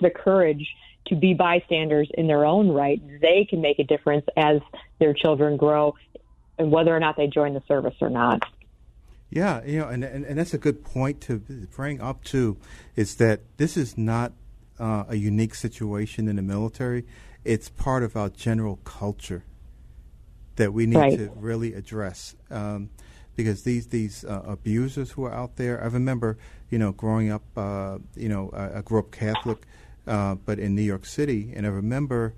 the 0.00 0.10
courage 0.10 0.68
to 1.06 1.16
be 1.16 1.34
bystanders 1.34 2.08
in 2.14 2.26
their 2.26 2.44
own 2.44 2.68
right, 2.68 3.00
they 3.20 3.46
can 3.48 3.60
make 3.60 3.78
a 3.78 3.84
difference 3.84 4.26
as 4.36 4.60
their 5.00 5.14
children 5.14 5.56
grow 5.56 5.94
and 6.58 6.70
whether 6.70 6.94
or 6.94 7.00
not 7.00 7.16
they 7.16 7.26
join 7.26 7.54
the 7.54 7.62
service 7.66 7.94
or 8.00 8.10
not. 8.10 8.42
Yeah, 9.30 9.62
you 9.64 9.80
know, 9.80 9.88
and, 9.88 10.04
and, 10.04 10.24
and 10.24 10.38
that's 10.38 10.54
a 10.54 10.58
good 10.58 10.82
point 10.82 11.20
to 11.22 11.38
bring 11.74 12.00
up 12.00 12.24
too, 12.24 12.56
is 12.96 13.16
that 13.16 13.40
this 13.58 13.76
is 13.76 13.98
not 13.98 14.32
uh, 14.78 15.04
a 15.08 15.16
unique 15.16 15.54
situation 15.54 16.28
in 16.28 16.36
the 16.36 16.42
military. 16.42 17.04
It's 17.44 17.68
part 17.68 18.02
of 18.02 18.16
our 18.16 18.30
general 18.30 18.76
culture 18.84 19.44
that 20.56 20.72
we 20.72 20.86
need 20.86 20.96
right. 20.96 21.18
to 21.18 21.30
really 21.36 21.74
address. 21.74 22.34
Um, 22.50 22.90
because 23.36 23.62
these 23.62 23.86
these 23.86 24.24
uh, 24.24 24.42
abusers 24.46 25.12
who 25.12 25.24
are 25.24 25.32
out 25.32 25.56
there, 25.56 25.80
I 25.80 25.86
remember, 25.86 26.38
you 26.70 26.78
know, 26.78 26.90
growing 26.90 27.30
up, 27.30 27.44
uh, 27.56 27.98
you 28.16 28.28
know, 28.28 28.50
I, 28.52 28.78
I, 28.78 28.82
grew 28.82 28.98
up 28.98 29.12
Catholic, 29.12 29.64
uh, 30.08 30.34
but 30.34 30.58
in 30.58 30.74
New 30.74 30.82
York 30.82 31.06
City, 31.06 31.52
and 31.54 31.64
I 31.64 31.68
remember 31.68 32.34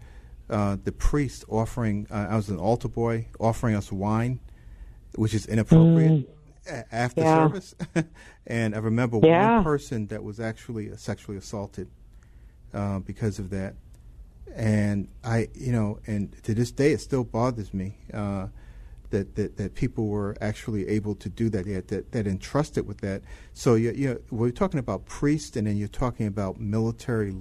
uh, 0.51 0.77
the 0.85 0.93
priest 0.93 1.45
offering. 1.49 2.07
Uh, 2.11 2.27
I 2.31 2.37
was 2.37 2.51
an 2.51 2.59
altar 2.59 2.89
boy 2.89 3.29
offering 3.39 3.75
us 3.77 3.91
wine, 3.91 4.41
which 5.15 5.33
is 5.33 5.47
inappropriate. 5.47 6.13
Mm. 6.13 6.27
After 6.93 7.23
Yeah. 7.23 7.35
service, 7.35 7.75
and 8.47 8.75
I 8.75 8.79
remember 8.79 9.19
Yeah. 9.19 9.57
one 9.57 9.65
person 9.65 10.07
that 10.09 10.23
was 10.23 10.39
actually 10.39 10.95
sexually 10.97 11.39
assaulted 11.39 11.89
uh, 12.75 12.99
because 13.01 13.39
of 13.39 13.51
that. 13.51 13.75
And 14.55 15.09
I, 15.25 15.49
you 15.55 15.73
know, 15.73 16.01
and 16.07 16.33
to 16.43 16.55
this 16.55 16.71
day, 16.71 16.93
it 16.93 17.01
still 17.01 17.25
bothers 17.25 17.73
me 17.73 17.97
uh, 18.13 18.49
that, 19.11 19.35
that 19.37 19.57
that 19.57 19.75
people 19.75 20.09
were 20.09 20.37
actually 20.41 20.87
able 20.89 21.15
to 21.17 21.29
do 21.29 21.49
that. 21.51 21.65
That 21.67 21.89
that, 21.89 22.13
that 22.13 22.27
entrusted 22.27 22.87
with 22.87 22.99
that. 23.01 23.23
So 23.55 23.75
you, 23.75 23.93
you 23.93 24.09
know, 24.11 24.21
we're 24.31 24.51
talking 24.51 24.81
about 24.81 25.07
priests, 25.07 25.57
and 25.57 25.67
then 25.67 25.77
you're 25.77 25.89
talking 25.89 26.27
about 26.27 26.61
military 26.61 27.35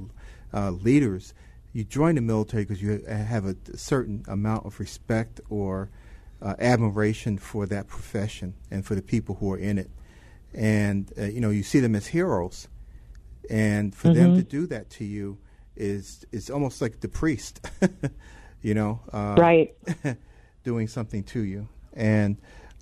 uh, 0.53 0.71
leaders. 0.71 1.33
You 1.73 1.83
join 1.83 2.15
the 2.15 2.21
military 2.21 2.63
because 2.63 2.81
you 2.81 3.03
have 3.07 3.45
a 3.45 3.55
certain 3.75 4.23
amount 4.27 4.65
of 4.65 4.79
respect 4.79 5.39
or 5.49 5.89
uh, 6.41 6.55
admiration 6.59 7.37
for 7.37 7.65
that 7.65 7.87
profession 7.87 8.53
and 8.71 8.85
for 8.85 8.95
the 8.95 9.01
people 9.01 9.35
who 9.35 9.51
are 9.51 9.57
in 9.57 9.77
it, 9.77 9.89
and 10.53 11.11
uh, 11.17 11.23
you 11.23 11.39
know 11.41 11.49
you 11.49 11.63
see 11.63 11.79
them 11.79 11.95
as 11.95 12.07
heroes 12.07 12.67
and 13.49 13.95
for 13.95 14.13
them 14.13 14.35
to 14.35 14.43
do 14.43 14.67
that 14.67 14.89
to 14.91 15.03
you 15.03 15.37
is 15.75 16.25
is 16.31 16.49
almost 16.49 16.81
like 16.81 16.99
the 16.99 17.07
priest, 17.07 17.67
you 18.61 18.73
know, 18.73 18.99
uh, 19.11 19.35
Right. 19.37 19.75
doing 20.63 20.87
something 20.87 21.23
to 21.23 21.39
you. 21.41 21.67
And 21.93 22.37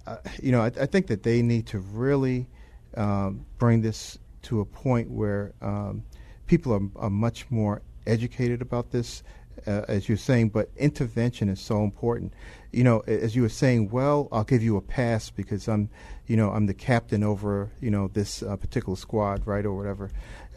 uh, 0.06 0.18
you 0.42 0.52
know, 0.52 0.62
I, 0.62 0.68
I 0.68 0.86
think 0.86 1.08
that 1.08 1.24
they 1.24 1.42
need 1.42 1.68
to 1.68 1.80
really 1.80 2.48
um, 2.96 3.46
bring 3.58 3.82
this 3.82 4.18
to 4.44 4.62
a 4.62 4.66
point 4.66 5.10
where 5.10 5.54
um, 5.62 6.04
people 6.48 6.74
are, 6.74 7.04
are 7.04 7.10
much 7.10 7.50
more 7.50 7.82
educated 8.06 8.62
about 8.62 8.92
this. 8.92 9.24
Uh, 9.66 9.84
as 9.88 10.08
you're 10.08 10.18
saying, 10.18 10.50
but 10.50 10.70
intervention 10.78 11.50
is 11.50 11.60
so 11.60 11.84
important. 11.84 12.34
You 12.72 12.84
know, 12.84 13.00
as 13.08 13.36
you 13.36 13.42
were 13.42 13.50
saying, 13.50 13.90
well, 13.90 14.28
I'll 14.32 14.44
give 14.44 14.62
you 14.62 14.78
a 14.78 14.82
pass 14.82 15.30
because 15.30 15.68
I'm, 15.68 15.90
you 16.28 16.38
know, 16.38 16.52
I'm 16.52 16.68
the 16.68 16.74
captain 16.74 17.24
over, 17.24 17.72
you 17.82 17.90
know, 17.90 18.08
this 18.08 18.44
uh, 18.44 18.56
particular 18.56 18.96
squad, 18.96 19.48
right, 19.48 19.66
or 19.66 19.76
whatever, 19.76 20.12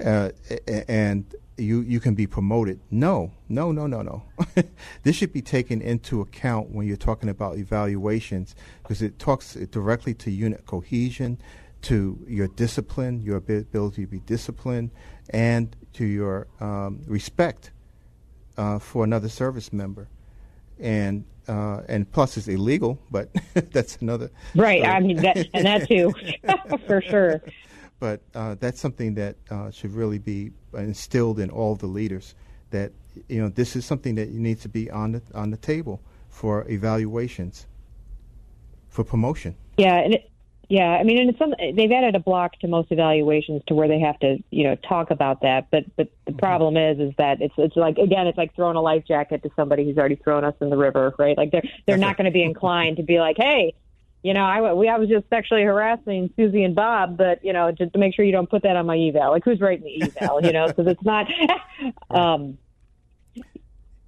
uh, 0.05 0.31
and 0.89 1.25
you 1.57 1.81
you 1.83 2.01
can 2.01 2.15
be 2.15 2.27
promoted. 2.27 2.81
No, 2.91 3.33
no, 3.49 3.73
no, 3.73 3.87
no, 3.87 4.03
no. 4.03 4.23
this 5.03 5.17
should 5.17 5.33
be 5.33 5.43
taken 5.43 5.81
into 5.81 6.21
account 6.21 6.71
when 6.71 6.87
you're 6.87 6.97
talking 6.97 7.29
about 7.29 7.59
evaluations 7.59 8.55
because 8.83 9.03
it 9.03 9.19
talks 9.19 9.55
directly 9.55 10.15
to 10.15 10.31
unit 10.31 10.67
cohesion, 10.67 11.39
to 11.83 12.19
your 12.27 12.49
discipline, 12.49 13.23
your 13.23 13.37
ability 13.37 14.03
to 14.03 14.09
be 14.09 14.21
disciplined, 14.21 14.91
and 15.31 15.77
to 15.95 16.05
your 16.05 16.49
um, 16.61 17.01
respect 17.07 17.71
uh, 18.61 18.79
for 18.79 19.05
another 19.05 19.31
service 19.31 19.73
member, 19.73 20.07
and 20.79 21.25
uh, 21.49 21.81
and 21.89 22.11
plus 22.13 22.37
it's 22.37 22.47
illegal, 22.47 22.99
but 23.11 23.31
that's 23.73 23.97
another 24.03 24.31
Right. 24.55 24.85
I 24.85 25.01
mean, 25.01 25.17
that, 25.17 25.49
and 25.55 25.65
that 25.65 25.89
too, 25.89 26.13
for 26.87 27.01
sure. 27.01 27.41
but 27.99 28.21
uh, 28.35 28.57
that's 28.61 28.79
something 28.79 29.15
that 29.15 29.37
uh, 29.51 29.71
should 29.71 29.93
really 29.93 30.19
be 30.19 30.53
instilled 30.75 31.41
in 31.41 31.49
all 31.49 31.75
the 31.75 31.87
leaders. 31.87 32.35
That 32.71 32.93
you 33.29 33.41
know, 33.41 33.49
this 33.49 33.77
is 33.77 33.87
something 33.87 34.15
that 34.17 34.29
needs 34.31 34.61
to 34.63 34.69
be 34.69 34.91
on 34.91 35.13
the 35.13 35.23
on 35.35 35.51
the 35.51 35.57
table 35.57 36.03
for 36.29 36.69
evaluations, 36.69 37.67
for 38.91 39.05
promotion. 39.05 39.57
Yeah, 39.79 39.97
and 39.97 40.15
it, 40.15 40.30
yeah, 40.71 40.91
I 40.91 41.03
mean, 41.03 41.19
and 41.19 41.31
it's 41.31 41.39
some 41.41 41.53
they've 41.59 41.91
added 41.91 42.15
a 42.15 42.21
block 42.21 42.57
to 42.61 42.69
most 42.69 42.93
evaluations 42.93 43.61
to 43.67 43.75
where 43.75 43.89
they 43.89 43.99
have 43.99 44.17
to, 44.21 44.37
you 44.51 44.63
know, 44.63 44.77
talk 44.77 45.11
about 45.11 45.43
that. 45.43 45.69
But 45.73 45.85
but 45.97 46.13
the 46.27 46.33
problem 46.33 46.77
is, 46.77 47.01
is 47.01 47.13
that 47.19 47.43
it's 47.43 47.55
it's 47.59 47.75
like 47.75 47.99
again, 47.99 48.29
it's 48.29 48.39
like 48.39 48.55
throwing 48.55 48.77
a 48.77 48.81
life 48.81 49.03
jacket 49.05 49.43
to 49.43 49.51
somebody 49.57 49.85
who's 49.85 49.99
already 49.99 50.15
thrown 50.15 50.45
us 50.45 50.55
in 50.61 50.71
the 50.71 50.77
river, 50.77 51.13
right? 51.19 51.37
Like 51.37 51.51
they're 51.51 51.63
they're 51.63 51.97
That's 51.97 52.01
not 52.01 52.17
going 52.17 52.27
to 52.27 52.31
be 52.31 52.45
inclined 52.45 52.99
to 52.99 53.03
be 53.03 53.19
like, 53.19 53.35
hey, 53.37 53.75
you 54.23 54.33
know, 54.33 54.45
I 54.45 54.73
we 54.73 54.89
I 54.89 54.97
was 54.97 55.09
just 55.09 55.29
sexually 55.29 55.65
harassing 55.65 56.33
Susie 56.37 56.63
and 56.63 56.77
Bob, 56.77 57.17
but 57.17 57.45
you 57.45 57.53
know, 57.53 57.73
just 57.73 57.93
to 57.95 57.99
make 57.99 58.15
sure 58.15 58.25
you 58.25 58.31
don't 58.31 58.49
put 58.49 58.63
that 58.63 58.77
on 58.77 58.87
my 58.87 58.97
eval. 58.97 59.33
Like 59.33 59.43
who's 59.43 59.61
writing 59.61 59.87
the 59.99 60.13
eval, 60.21 60.45
you 60.45 60.53
know? 60.53 60.69
Because 60.69 60.87
it's 60.87 61.03
not. 61.03 61.27
um 62.11 62.59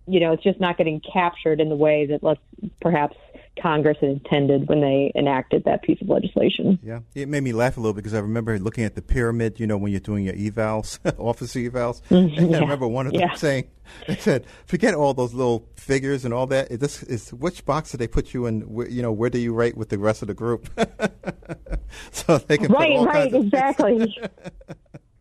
you 0.07 0.21
know, 0.21 0.33
it's 0.33 0.43
just 0.43 0.61
not 0.61 0.77
getting 0.77 1.01
captured 1.01 1.61
in 1.61 1.69
the 1.69 1.77
way 1.77 2.07
that 2.07 2.23
let's 2.23 2.41
perhaps 2.81 3.17
Congress 3.61 3.99
had 4.01 4.09
intended 4.11 4.69
when 4.69 4.81
they 4.81 5.13
enacted 5.15 5.65
that 5.65 5.83
piece 5.83 6.01
of 6.01 6.09
legislation. 6.09 6.79
Yeah, 6.83 7.01
it 7.15 7.29
made 7.29 7.43
me 7.43 7.53
laugh 7.53 7.77
a 7.77 7.81
little 7.81 7.93
because 7.93 8.15
I 8.15 8.19
remember 8.21 8.59
looking 8.59 8.85
at 8.85 8.95
the 8.95 9.03
pyramid. 9.03 9.61
You 9.61 9.67
know, 9.67 9.77
when 9.77 9.93
you're 9.93 10.01
doing 10.01 10.25
your 10.25 10.35
evals, 10.35 10.99
officer 11.19 11.59
evals. 11.61 12.03
Mm, 12.09 12.39
and 12.39 12.47
I 12.55 12.59
yeah. 12.59 12.59
remember 12.61 12.89
one 12.89 13.07
of 13.07 13.13
them 13.13 13.21
Yeah. 13.21 13.35
saying, 13.35 13.65
"They 14.09 14.17
said, 14.17 14.47
forget 14.67 14.95
all 14.95 15.13
those 15.15 15.35
little 15.35 15.69
figures 15.77 16.25
and 16.25 16.33
all 16.33 16.47
that. 16.47 16.71
It, 16.71 16.81
this 16.81 17.03
is 17.03 17.33
which 17.35 17.65
box 17.67 17.93
do 17.93 17.99
they 17.99 18.09
put 18.09 18.33
you 18.33 18.47
in? 18.47 18.63
Where, 18.63 18.89
you 18.89 19.03
know, 19.03 19.13
where 19.13 19.29
do 19.31 19.39
you 19.39 19.53
rate 19.53 19.77
with 19.77 19.91
the 19.91 19.99
rest 19.99 20.23
of 20.23 20.29
the 20.29 20.35
group? 20.35 20.69
so 22.11 22.39
they 22.39 22.57
can 22.59 22.73
Right, 22.73 22.99
right, 23.05 23.35
exactly. 23.35 24.17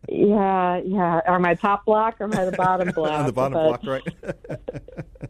yeah, 0.08 0.80
yeah. 0.84 1.20
Or 1.26 1.38
my 1.38 1.54
top 1.54 1.84
block 1.84 2.16
or 2.20 2.28
my 2.28 2.44
the 2.44 2.52
bottom 2.52 2.90
block? 2.92 3.10
on 3.20 3.26
the 3.26 3.32
bottom 3.32 3.52
But- 3.54 3.82
block, 3.82 4.02
right? 4.02 4.58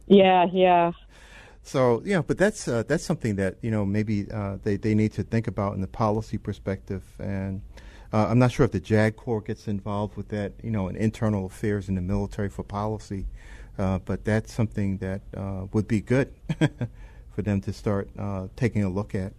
Yeah, 0.07 0.47
yeah. 0.53 0.93
So 1.63 2.03
yeah, 2.05 2.23
but 2.23 2.39
that's 2.39 2.67
uh, 2.67 2.83
that's 2.83 3.05
something 3.05 3.37
that 3.37 3.57
you 3.63 3.71
know 3.71 3.85
maybe 3.85 4.31
uh, 4.31 4.59
they 4.63 4.77
they 4.77 4.95
need 4.95 5.13
to 5.13 5.23
think 5.23 5.47
about 5.47 5.75
in 5.75 5.81
the 5.81 5.87
policy 5.87 6.37
perspective, 6.39 7.05
and 7.19 7.63
uh, 8.13 8.27
I'm 8.29 8.39
not 8.39 8.53
sure 8.53 8.65
if 8.65 8.73
the 8.73 8.81
JAG 8.81 9.17
Corps 9.17 9.41
gets 9.41 9.69
involved 9.69 10.17
with 10.17 10.29
that, 10.29 10.53
you 10.63 10.71
know, 10.71 10.89
in 10.89 10.97
internal 10.97 11.47
affairs 11.47 11.89
in 11.89 11.95
the 11.95 12.03
military 12.03 12.51
for 12.51 12.63
policy, 12.63 13.27
uh, 13.79 14.01
but 14.01 14.25
that's 14.25 14.53
something 14.53 14.99
that 14.99 15.23
uh, 15.35 15.67
would 15.73 15.89
be 15.89 16.01
good 16.01 16.35
for 17.35 17.43
them 17.43 17.61
to 17.63 17.73
start 17.73 18.11
uh, 18.19 18.49
taking 18.55 18.85
a 18.85 18.91
look 18.91 19.15
at. 19.15 19.33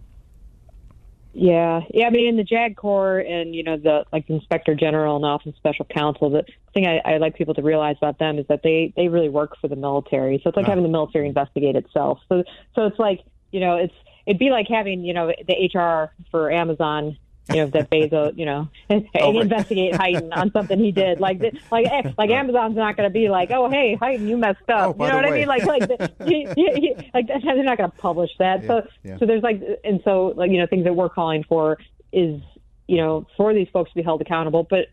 Yeah, 1.36 1.80
yeah. 1.92 2.06
I 2.06 2.10
mean, 2.10 2.28
in 2.28 2.36
the 2.36 2.44
JAG 2.44 2.76
Corps 2.76 3.18
and 3.18 3.56
you 3.56 3.64
know 3.64 3.76
the 3.76 4.04
like 4.12 4.28
the 4.28 4.34
Inspector 4.34 4.72
General 4.76 5.16
and 5.16 5.24
Office 5.24 5.48
of 5.48 5.56
Special 5.56 5.84
Counsel, 5.84 6.30
the 6.30 6.44
thing 6.74 6.86
I, 6.86 6.98
I 7.04 7.16
like 7.18 7.34
people 7.34 7.54
to 7.54 7.62
realize 7.62 7.96
about 7.96 8.20
them 8.20 8.38
is 8.38 8.46
that 8.48 8.62
they 8.62 8.92
they 8.96 9.08
really 9.08 9.28
work 9.28 9.56
for 9.60 9.66
the 9.66 9.74
military. 9.74 10.40
So 10.42 10.48
it's 10.50 10.56
like 10.56 10.66
Ah. 10.66 10.70
having 10.70 10.84
the 10.84 10.90
military 10.90 11.26
investigate 11.26 11.74
itself. 11.74 12.20
So 12.28 12.44
so 12.76 12.86
it's 12.86 12.98
like 13.00 13.20
you 13.50 13.58
know 13.58 13.76
it's 13.76 13.94
it'd 14.26 14.38
be 14.38 14.50
like 14.50 14.68
having 14.68 15.02
you 15.04 15.12
know 15.12 15.32
the 15.48 15.70
HR 15.74 16.12
for 16.30 16.52
Amazon. 16.52 17.16
You 17.50 17.56
know 17.56 17.66
that 17.68 17.90
Bezos, 17.90 18.32
you 18.38 18.46
know, 18.46 18.68
and, 18.88 19.06
Oh, 19.20 19.38
investigate 19.40 20.00
Hayden 20.00 20.32
on 20.32 20.50
something 20.52 20.78
he 20.78 20.92
did. 20.92 21.20
Like, 21.20 21.42
like, 21.70 21.86
eh, 21.86 22.12
like 22.16 22.30
Amazon's 22.30 22.76
not 22.76 22.96
going 22.96 23.08
to 23.08 23.12
be 23.12 23.28
like, 23.28 23.50
oh, 23.50 23.68
hey, 23.68 23.98
Hayden, 24.00 24.26
you 24.28 24.36
messed 24.38 24.60
Oh, 24.68 24.90
up. 24.90 24.96
by 24.98 25.06
you 25.06 25.12
know 25.12 25.16
what 25.18 25.26
I 25.26 25.30
mean? 25.30 25.48
Like, 25.48 25.64
like, 25.66 25.80
the, 25.82 26.12
you, 26.26 26.52
you, 26.56 26.70
you, 26.76 26.96
like 27.12 27.26
they're 27.26 27.62
not 27.62 27.76
going 27.76 27.90
to 27.90 27.96
publish 27.98 28.30
that. 28.38 28.62
Yeah, 28.62 28.66
so, 28.68 28.88
yeah. 29.02 29.18
so 29.18 29.26
there's 29.26 29.42
like, 29.42 29.60
and 29.84 30.00
so 30.04 30.32
like 30.36 30.50
you 30.50 30.58
know, 30.58 30.66
things 30.66 30.84
that 30.84 30.94
we're 30.94 31.10
calling 31.10 31.44
for 31.48 31.76
is 32.12 32.40
you 32.86 32.96
know 32.98 33.26
for 33.36 33.52
these 33.52 33.68
folks 33.72 33.90
to 33.90 33.94
be 33.96 34.02
held 34.02 34.20
accountable, 34.22 34.66
but 34.68 34.86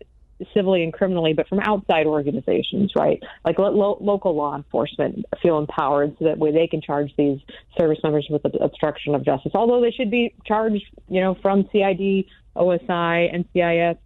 civilly 0.56 0.84
and 0.84 0.92
criminally, 0.92 1.34
but 1.34 1.48
from 1.48 1.60
outside 1.60 2.08
organizations, 2.08 2.92
right? 2.96 3.22
Like 3.46 3.60
lo- 3.60 3.70
lo- 3.72 3.98
local 4.02 4.36
law 4.36 4.56
enforcement 4.56 5.24
feel 5.42 5.60
empowered 5.60 6.16
so 6.18 6.26
that 6.26 6.40
way 6.40 6.52
they 6.52 6.66
can 6.66 6.82
charge 6.82 7.14
these 7.16 7.40
service 7.78 8.00
members 8.04 8.28
with 8.30 8.44
ob- 8.46 8.56
obstruction 8.60 9.14
of 9.14 9.24
justice. 9.24 9.52
Although 9.54 9.82
they 9.82 9.92
should 9.92 10.10
be 10.10 10.34
charged, 10.46 10.84
you 11.10 11.22
know, 11.22 11.36
from 11.44 11.70
CID, 11.72 12.26
OSI, 12.56 13.46
NCIS, 13.46 13.98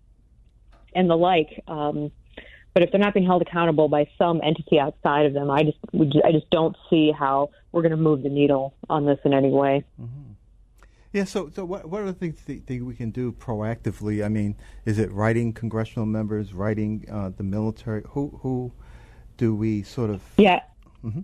and 0.94 1.10
the 1.10 1.16
like. 1.16 1.64
Um, 1.68 2.12
but 2.74 2.84
if 2.84 2.92
they're 2.92 3.00
not 3.00 3.14
being 3.14 3.26
held 3.26 3.42
accountable 3.42 3.88
by 3.88 4.10
some 4.18 4.42
entity 4.44 4.80
outside 4.80 5.26
of 5.26 5.34
them, 5.34 5.50
I 5.50 5.64
just 5.64 5.78
I 6.26 6.32
just 6.32 6.50
don't 6.50 6.76
see 6.90 7.12
how 7.12 7.50
we're 7.72 7.82
going 7.82 7.92
to 7.92 7.98
move 7.98 8.22
the 8.24 8.30
needle 8.30 8.74
on 8.90 9.06
this 9.06 9.18
in 9.24 9.34
any 9.34 9.50
way. 9.50 9.86
Yeah. 11.14 11.24
So, 11.24 11.50
so 11.56 11.64
what 11.64 11.90
what 11.90 12.02
are 12.02 12.06
the 12.06 12.14
things 12.14 12.42
that, 12.46 12.68
we 12.84 12.94
can 12.94 13.12
do 13.12 13.32
proactively? 13.32 14.26
I 14.26 14.28
mean, 14.28 14.58
is 14.84 15.00
it 15.00 15.10
writing 15.14 15.54
congressional 15.54 16.06
members, 16.06 16.54
writing 16.54 17.06
uh, 17.10 17.32
the 17.36 17.44
military? 17.44 18.04
Who 18.10 18.38
who 18.44 18.74
do 19.38 19.56
we 19.56 19.84
sort 19.84 20.10
of? 20.10 20.22
Yeah. 20.38 20.60
Mhm. 21.04 21.24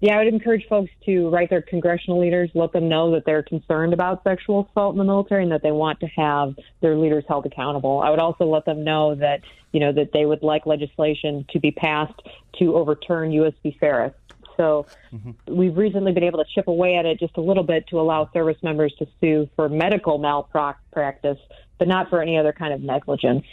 Yeah, 0.00 0.16
I 0.16 0.24
would 0.24 0.32
encourage 0.32 0.66
folks 0.68 0.90
to 1.06 1.30
write 1.30 1.48
their 1.48 1.62
congressional 1.62 2.20
leaders, 2.20 2.50
let 2.54 2.72
them 2.72 2.86
know 2.86 3.10
that 3.12 3.24
they're 3.24 3.42
concerned 3.42 3.94
about 3.94 4.22
sexual 4.24 4.68
assault 4.70 4.94
in 4.94 4.98
the 4.98 5.04
military 5.04 5.42
and 5.42 5.52
that 5.52 5.62
they 5.62 5.72
want 5.72 6.00
to 6.00 6.06
have 6.08 6.54
their 6.82 6.96
leaders 6.96 7.24
held 7.26 7.46
accountable. 7.46 8.00
I 8.00 8.10
would 8.10 8.18
also 8.18 8.44
let 8.44 8.66
them 8.66 8.84
know 8.84 9.14
that, 9.14 9.40
you 9.72 9.80
know, 9.80 9.92
that 9.92 10.10
they 10.12 10.26
would 10.26 10.42
like 10.42 10.66
legislation 10.66 11.46
to 11.50 11.58
be 11.58 11.70
passed 11.70 12.20
to 12.58 12.76
overturn 12.76 13.30
USB 13.30 13.78
Feres. 13.78 14.12
So 14.56 14.86
mm-hmm. 15.12 15.54
we've 15.54 15.76
recently 15.76 16.12
been 16.12 16.24
able 16.24 16.38
to 16.38 16.50
chip 16.54 16.68
away 16.68 16.96
at 16.96 17.06
it 17.06 17.18
just 17.18 17.36
a 17.36 17.40
little 17.40 17.62
bit 17.62 17.86
to 17.88 18.00
allow 18.00 18.30
service 18.32 18.56
members 18.62 18.94
to 18.98 19.06
sue 19.20 19.48
for 19.56 19.68
medical 19.68 20.18
malpractice, 20.18 21.38
but 21.78 21.88
not 21.88 22.08
for 22.08 22.22
any 22.22 22.38
other 22.38 22.52
kind 22.52 22.72
of 22.72 22.80
negligence. 22.80 23.44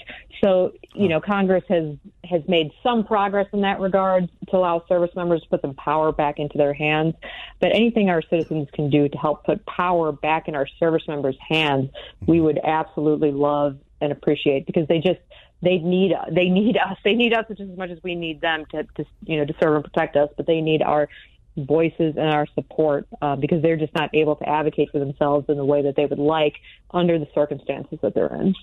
So, 0.43 0.73
you 0.93 1.07
know, 1.07 1.19
Congress 1.19 1.63
has 1.69 1.95
has 2.23 2.41
made 2.47 2.71
some 2.81 3.05
progress 3.05 3.47
in 3.53 3.61
that 3.61 3.79
regard 3.79 4.29
to 4.49 4.57
allow 4.57 4.83
service 4.87 5.11
members 5.15 5.41
to 5.43 5.49
put 5.49 5.61
some 5.61 5.75
power 5.75 6.11
back 6.11 6.39
into 6.39 6.57
their 6.57 6.73
hands. 6.73 7.15
But 7.59 7.75
anything 7.75 8.09
our 8.09 8.21
citizens 8.21 8.67
can 8.73 8.89
do 8.89 9.09
to 9.09 9.17
help 9.17 9.45
put 9.45 9.65
power 9.65 10.11
back 10.11 10.47
in 10.47 10.55
our 10.55 10.67
service 10.79 11.03
members' 11.07 11.37
hands, 11.47 11.89
we 12.25 12.37
mm-hmm. 12.37 12.45
would 12.45 12.59
absolutely 12.63 13.31
love 13.31 13.77
and 14.01 14.11
appreciate 14.11 14.65
because 14.65 14.87
they 14.87 14.99
just 14.99 15.19
they 15.63 15.77
need 15.77 16.13
they 16.31 16.49
need 16.49 16.77
us. 16.77 16.97
They 17.03 17.13
need 17.13 17.33
us 17.33 17.45
just 17.47 17.61
as 17.61 17.77
much 17.77 17.89
as 17.89 17.99
we 18.03 18.15
need 18.15 18.41
them 18.41 18.65
to, 18.71 18.83
to 18.83 19.05
you 19.23 19.37
know 19.37 19.45
to 19.45 19.53
serve 19.61 19.75
and 19.75 19.83
protect 19.83 20.17
us. 20.17 20.29
But 20.35 20.45
they 20.45 20.61
need 20.61 20.81
our 20.81 21.07
voices 21.55 22.15
and 22.17 22.29
our 22.29 22.47
support 22.53 23.07
uh, 23.21 23.35
because 23.35 23.61
they're 23.61 23.77
just 23.77 23.93
not 23.95 24.13
able 24.13 24.35
to 24.35 24.49
advocate 24.49 24.89
for 24.91 24.99
themselves 24.99 25.45
in 25.49 25.57
the 25.57 25.65
way 25.65 25.83
that 25.83 25.95
they 25.95 26.05
would 26.05 26.19
like 26.19 26.55
under 26.91 27.17
the 27.17 27.27
circumstances 27.33 27.99
that 28.01 28.13
they're 28.13 28.33
in. 28.35 28.53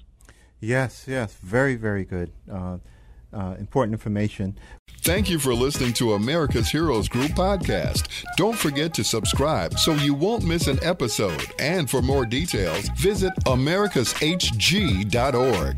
Yes, 0.61 1.07
yes, 1.09 1.37
very, 1.43 1.77
very 1.77 2.05
good. 2.05 2.31
Uh, 2.51 2.79
uh, 3.33 3.55
important 3.59 3.95
information. 3.95 4.59
Thank 5.03 5.31
you 5.31 5.39
for 5.39 5.55
listening 5.55 5.93
to 5.95 6.15
America's 6.15 6.69
Heroes 6.69 7.09
Group 7.09 7.31
podcast. 7.31 8.09
Don't 8.37 8.59
forget 8.59 8.93
to 8.95 9.05
subscribe 9.05 9.79
so 9.79 9.95
you 9.95 10.15
won't 10.15 10.45
miss 10.45 10.67
an 10.67 10.81
episode. 10.83 11.47
And 11.61 11.89
for 11.89 12.03
more 12.03 12.27
details, 12.27 12.89
visit 12.99 13.33
americashg.org. 13.47 15.77